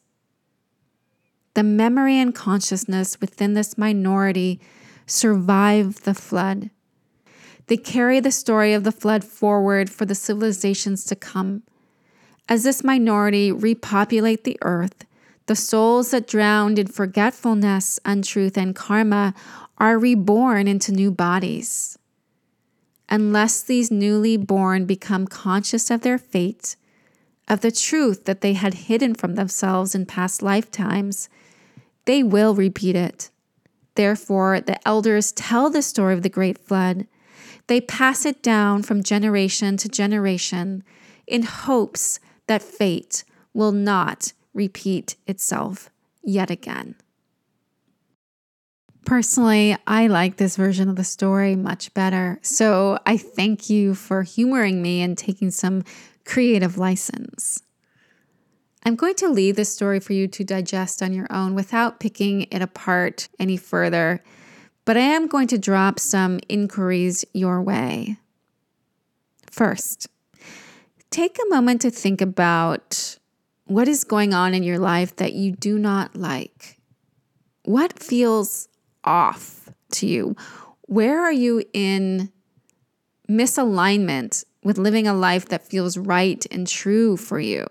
The 1.55 1.63
memory 1.63 2.19
and 2.19 2.35
consciousness 2.35 3.21
within 3.21 3.55
this 3.55 3.77
minority 3.77 4.61
survive 5.07 6.03
the 6.03 6.15
flood 6.15 6.71
they 7.71 7.77
carry 7.77 8.19
the 8.19 8.33
story 8.33 8.73
of 8.73 8.83
the 8.83 8.91
flood 8.91 9.23
forward 9.23 9.89
for 9.89 10.05
the 10.05 10.17
civilizations 10.17 11.05
to 11.05 11.15
come. 11.15 11.63
As 12.49 12.65
this 12.65 12.83
minority 12.83 13.53
repopulate 13.53 14.43
the 14.43 14.59
earth, 14.63 15.05
the 15.47 15.55
souls 15.55 16.11
that 16.11 16.27
drowned 16.27 16.81
in 16.81 16.89
forgetfulness, 16.89 18.01
untruth, 18.05 18.59
and 18.59 18.75
karma 18.75 19.35
are 19.81 19.99
reborn 19.99 20.69
into 20.69 20.93
new 20.93 21.11
bodies. 21.11 21.99
Unless 23.09 23.63
these 23.63 23.91
newly 23.91 24.37
born 24.37 24.85
become 24.85 25.27
conscious 25.27 25.91
of 25.91 26.03
their 26.03 26.19
fate, 26.19 26.77
of 27.49 27.63
the 27.63 27.73
truth 27.73 28.27
that 28.27 28.43
they 28.43 28.53
had 28.53 28.75
hidden 28.75 29.15
from 29.15 29.35
themselves 29.35 29.95
in 29.95 30.07
past 30.07 30.43
lifetimes, 30.43 31.29
they 32.05 32.23
will 32.23 32.55
repeat 32.55 32.95
it. 32.95 33.31
Therefore, 33.97 34.61
the 34.61 34.87
elders 34.87 35.33
tell 35.33 35.71
the 35.71 35.83
story 35.83 36.15
of 36.15 36.23
the 36.23 36.29
great 36.29 36.59
flood 36.59 37.07
they 37.71 37.81
pass 37.81 38.27
it 38.27 38.43
down 38.43 38.83
from 38.83 39.01
generation 39.01 39.77
to 39.77 39.89
generation 39.89 40.83
in 41.29 41.45
hopes 41.45 42.19
that 42.49 42.63
fate 42.63 43.23
will 43.55 43.71
not 43.71 44.33
repeat 44.53 45.15
itself 45.29 45.89
yet 46.21 46.51
again. 46.51 46.97
Personally, 49.05 49.77
I 49.87 50.07
like 50.07 50.37
this 50.37 50.57
version 50.57 50.89
of 50.89 50.97
the 50.97 51.05
story 51.05 51.57
much 51.57 51.93
better. 51.95 52.39
So 52.43 52.99
I 53.07 53.17
thank 53.17 53.71
you 53.71 53.95
for 53.95 54.23
humoring 54.23 54.83
me 54.83 55.03
and 55.03 55.17
taking 55.17 55.51
some 55.51 55.85
creative 56.25 56.79
license. 56.79 57.63
I'm 58.85 58.97
going 58.97 59.15
to 59.17 59.29
leave 59.29 59.57
this 59.57 59.73
story 59.73 60.01
for 60.01 60.13
you 60.13 60.29
to 60.29 60.45
digest 60.45 61.03
on 61.03 61.13
your 61.13 61.27
own 61.31 61.55
without 61.55 62.01
picking 62.01 62.43
it 62.51 62.63
apart 62.63 63.29
any 63.39 63.57
further 63.57 64.23
but 64.85 64.97
I 64.97 65.03
am 65.03 65.29
going 65.29 65.47
to 65.49 65.57
drop 65.57 65.99
some 65.99 66.41
inquiries 66.49 67.25
your 67.33 67.63
way. 67.63 68.17
First, 69.51 70.09
take 71.11 71.39
a 71.39 71.49
moment 71.49 71.83
to 71.83 71.91
think 71.91 72.21
about 72.21 73.19
what 73.67 73.89
is 73.89 74.03
going 74.03 74.35
on 74.35 74.53
in 74.55 74.63
your 74.63 74.79
life 74.81 75.15
that 75.17 75.33
you 75.33 75.53
do 75.53 75.79
not 75.79 76.17
like. 76.17 76.81
What 77.65 78.03
feels 78.03 78.69
off 79.05 79.69
to 79.93 80.07
you? 80.07 80.37
Where 80.83 81.21
are 81.21 81.33
you 81.33 81.63
in 81.73 82.31
misalignment 83.29 84.45
with 84.63 84.79
living 84.79 85.07
a 85.07 85.15
life 85.15 85.47
that 85.49 85.67
feels 85.67 85.97
right 85.97 86.45
and 86.51 86.67
true 86.67 87.17
for 87.17 87.39
you? 87.39 87.67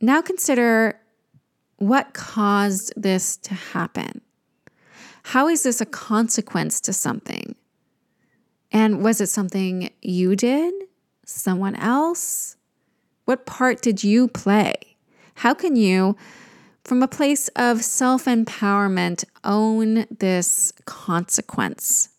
Now 0.00 0.20
consider 0.20 1.00
what 1.78 2.14
caused 2.14 2.92
this 2.96 3.36
to 3.38 3.54
happen. 3.54 4.20
How 5.22 5.48
is 5.48 5.62
this 5.62 5.80
a 5.80 5.86
consequence 5.86 6.80
to 6.82 6.92
something? 6.92 7.56
And 8.70 9.02
was 9.02 9.20
it 9.20 9.28
something 9.28 9.90
you 10.02 10.36
did? 10.36 10.72
Someone 11.24 11.74
else? 11.76 12.56
What 13.24 13.46
part 13.46 13.82
did 13.82 14.04
you 14.04 14.28
play? 14.28 14.74
How 15.34 15.52
can 15.52 15.76
you, 15.76 16.16
from 16.86 17.02
a 17.02 17.08
place 17.08 17.48
of 17.56 17.82
self 17.82 18.26
empowerment, 18.26 19.24
own 19.42 20.06
this 20.18 20.72
consequence? 20.84 22.10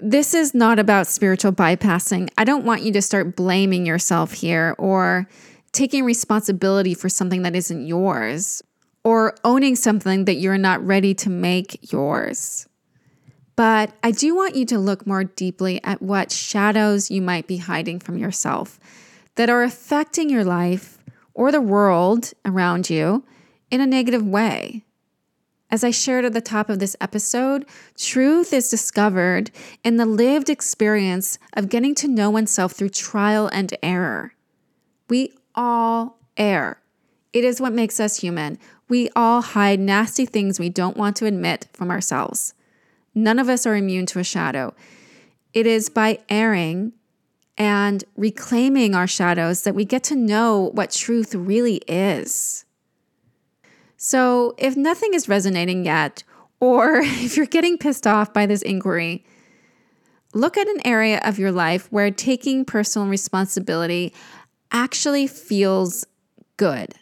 This 0.00 0.34
is 0.34 0.54
not 0.54 0.78
about 0.78 1.06
spiritual 1.06 1.52
bypassing. 1.52 2.30
I 2.36 2.44
don't 2.44 2.64
want 2.64 2.82
you 2.82 2.92
to 2.92 3.02
start 3.02 3.36
blaming 3.36 3.86
yourself 3.86 4.32
here 4.32 4.74
or 4.78 5.28
taking 5.72 6.04
responsibility 6.04 6.94
for 6.94 7.08
something 7.08 7.42
that 7.42 7.54
isn't 7.54 7.86
yours 7.86 8.62
or 9.04 9.36
owning 9.44 9.76
something 9.76 10.24
that 10.24 10.36
you're 10.36 10.58
not 10.58 10.84
ready 10.84 11.14
to 11.14 11.30
make 11.30 11.92
yours. 11.92 12.66
But 13.56 13.92
I 14.02 14.10
do 14.10 14.34
want 14.34 14.56
you 14.56 14.64
to 14.66 14.78
look 14.78 15.06
more 15.06 15.24
deeply 15.24 15.84
at 15.84 16.00
what 16.00 16.32
shadows 16.32 17.10
you 17.10 17.20
might 17.20 17.46
be 17.46 17.58
hiding 17.58 18.00
from 18.00 18.16
yourself 18.16 18.80
that 19.34 19.50
are 19.50 19.62
affecting 19.62 20.30
your 20.30 20.44
life 20.44 20.98
or 21.40 21.50
the 21.50 21.58
world 21.58 22.34
around 22.44 22.90
you 22.90 23.24
in 23.70 23.80
a 23.80 23.86
negative 23.86 24.22
way. 24.22 24.84
As 25.70 25.82
I 25.82 25.90
shared 25.90 26.26
at 26.26 26.34
the 26.34 26.42
top 26.42 26.68
of 26.68 26.80
this 26.80 26.94
episode, 27.00 27.64
truth 27.96 28.52
is 28.52 28.68
discovered 28.68 29.50
in 29.82 29.96
the 29.96 30.04
lived 30.04 30.50
experience 30.50 31.38
of 31.54 31.70
getting 31.70 31.94
to 31.94 32.08
know 32.08 32.28
oneself 32.28 32.72
through 32.72 32.90
trial 32.90 33.48
and 33.54 33.74
error. 33.82 34.34
We 35.08 35.32
all 35.54 36.18
err. 36.36 36.82
It 37.32 37.42
is 37.42 37.58
what 37.58 37.72
makes 37.72 38.00
us 38.00 38.20
human. 38.20 38.58
We 38.90 39.08
all 39.16 39.40
hide 39.40 39.80
nasty 39.80 40.26
things 40.26 40.60
we 40.60 40.68
don't 40.68 40.98
want 40.98 41.16
to 41.16 41.26
admit 41.26 41.68
from 41.72 41.90
ourselves. 41.90 42.52
None 43.14 43.38
of 43.38 43.48
us 43.48 43.64
are 43.64 43.76
immune 43.76 44.04
to 44.06 44.18
a 44.18 44.24
shadow. 44.24 44.74
It 45.54 45.66
is 45.66 45.88
by 45.88 46.18
erring 46.28 46.92
and 47.60 48.04
reclaiming 48.16 48.94
our 48.94 49.06
shadows 49.06 49.64
that 49.64 49.74
we 49.74 49.84
get 49.84 50.02
to 50.02 50.16
know 50.16 50.70
what 50.72 50.90
truth 50.90 51.34
really 51.34 51.76
is. 51.86 52.64
So, 53.98 54.54
if 54.56 54.78
nothing 54.78 55.12
is 55.12 55.28
resonating 55.28 55.84
yet, 55.84 56.24
or 56.58 56.96
if 57.04 57.36
you're 57.36 57.44
getting 57.44 57.76
pissed 57.76 58.06
off 58.06 58.32
by 58.32 58.46
this 58.46 58.62
inquiry, 58.62 59.26
look 60.32 60.56
at 60.56 60.68
an 60.68 60.80
area 60.86 61.20
of 61.22 61.38
your 61.38 61.52
life 61.52 61.86
where 61.92 62.10
taking 62.10 62.64
personal 62.64 63.06
responsibility 63.06 64.14
actually 64.72 65.26
feels 65.26 66.06
good. 66.56 66.94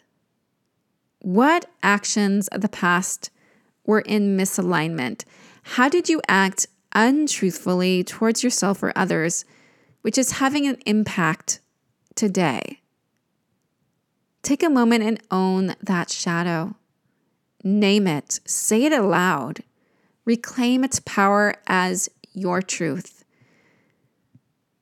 What 1.19 1.67
actions 1.81 2.49
of 2.49 2.59
the 2.59 2.67
past 2.67 3.29
were 3.85 4.01
in 4.01 4.35
misalignment? 4.35 5.23
How 5.63 5.87
did 5.87 6.09
you 6.09 6.21
act 6.27 6.67
untruthfully 6.93 8.03
towards 8.03 8.43
yourself 8.43 8.83
or 8.83 8.91
others, 8.97 9.45
which 10.01 10.17
is 10.17 10.33
having 10.33 10.67
an 10.67 10.77
impact 10.85 11.59
today? 12.15 12.81
Take 14.41 14.63
a 14.63 14.69
moment 14.69 15.03
and 15.03 15.21
own 15.31 15.75
that 15.81 16.09
shadow. 16.09 16.75
Name 17.63 18.07
it, 18.07 18.39
say 18.45 18.85
it 18.85 18.93
aloud. 18.93 19.63
Reclaim 20.25 20.83
its 20.83 20.99
power 21.01 21.55
as 21.67 22.09
your 22.33 22.61
truth. 22.61 23.25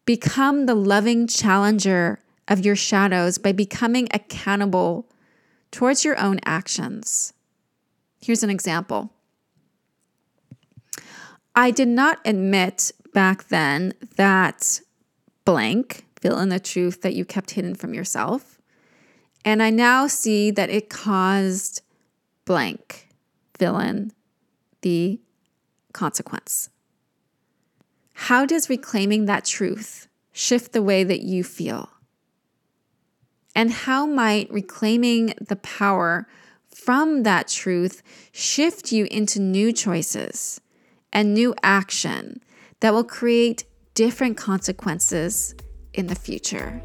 Become 0.05 0.65
the 0.65 0.75
loving 0.75 1.27
challenger 1.27 2.19
of 2.47 2.63
your 2.63 2.75
shadows 2.75 3.37
by 3.37 3.51
becoming 3.51 4.07
accountable 4.13 5.09
towards 5.71 6.05
your 6.05 6.19
own 6.19 6.39
actions. 6.45 7.33
Here's 8.21 8.43
an 8.43 8.49
example 8.49 9.11
I 11.55 11.71
did 11.71 11.87
not 11.87 12.19
admit 12.23 12.91
back 13.13 13.47
then 13.47 13.93
that 14.15 14.81
blank, 15.47 16.03
fill 16.19 16.39
in 16.39 16.49
the 16.49 16.59
truth 16.59 17.03
that 17.03 17.13
you 17.13 17.23
kept 17.23 17.51
hidden 17.51 17.73
from 17.73 17.93
yourself. 17.93 18.59
And 19.45 19.63
I 19.63 19.69
now 19.69 20.05
see 20.05 20.51
that 20.51 20.69
it 20.69 20.89
caused 20.89 21.81
blank, 22.43 23.07
fill 23.57 23.79
in 23.79 24.11
the 24.81 25.21
consequence. 25.93 26.69
How 28.13 28.45
does 28.45 28.69
reclaiming 28.69 29.23
that 29.27 29.45
truth 29.45 30.09
shift 30.33 30.73
the 30.73 30.81
way 30.81 31.05
that 31.05 31.21
you 31.21 31.45
feel? 31.45 31.91
And 33.55 33.71
how 33.71 34.05
might 34.05 34.51
reclaiming 34.51 35.33
the 35.39 35.55
power 35.55 36.27
from 36.67 37.23
that 37.23 37.47
truth 37.47 38.03
shift 38.33 38.91
you 38.91 39.07
into 39.09 39.39
new 39.39 39.71
choices 39.71 40.59
and 41.13 41.33
new 41.33 41.55
action 41.63 42.43
that 42.81 42.93
will 42.93 43.05
create 43.05 43.63
different 43.97 44.37
consequences 44.37 45.55
in 45.95 46.05
the 46.05 46.13
future? 46.13 46.79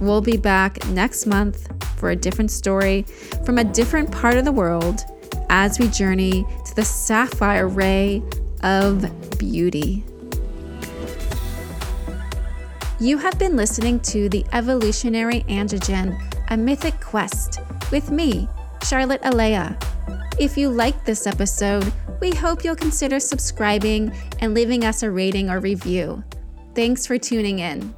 We'll 0.00 0.20
be 0.20 0.36
back 0.36 0.86
next 0.90 1.26
month 1.26 1.66
for 1.98 2.10
a 2.10 2.16
different 2.16 2.52
story 2.52 3.02
from 3.44 3.58
a 3.58 3.64
different 3.64 4.12
part 4.12 4.36
of 4.36 4.44
the 4.44 4.52
world 4.52 5.00
as 5.48 5.80
we 5.80 5.88
journey 5.88 6.46
to 6.64 6.76
the 6.76 6.84
sapphire 6.84 7.66
ray 7.66 8.22
of 8.62 9.04
beauty. 9.36 10.04
You 13.00 13.18
have 13.18 13.36
been 13.36 13.56
listening 13.56 13.98
to 14.00 14.28
The 14.28 14.44
Evolutionary 14.52 15.40
Androgyne, 15.48 16.16
a 16.50 16.56
mythic 16.56 17.00
quest, 17.00 17.58
with 17.90 18.12
me, 18.12 18.48
Charlotte 18.84 19.22
Alea. 19.24 19.76
If 20.40 20.56
you 20.56 20.70
liked 20.70 21.04
this 21.04 21.26
episode, 21.26 21.92
we 22.18 22.30
hope 22.30 22.64
you'll 22.64 22.74
consider 22.74 23.20
subscribing 23.20 24.10
and 24.38 24.54
leaving 24.54 24.86
us 24.86 25.02
a 25.02 25.10
rating 25.10 25.50
or 25.50 25.60
review. 25.60 26.24
Thanks 26.74 27.06
for 27.06 27.18
tuning 27.18 27.58
in. 27.58 27.94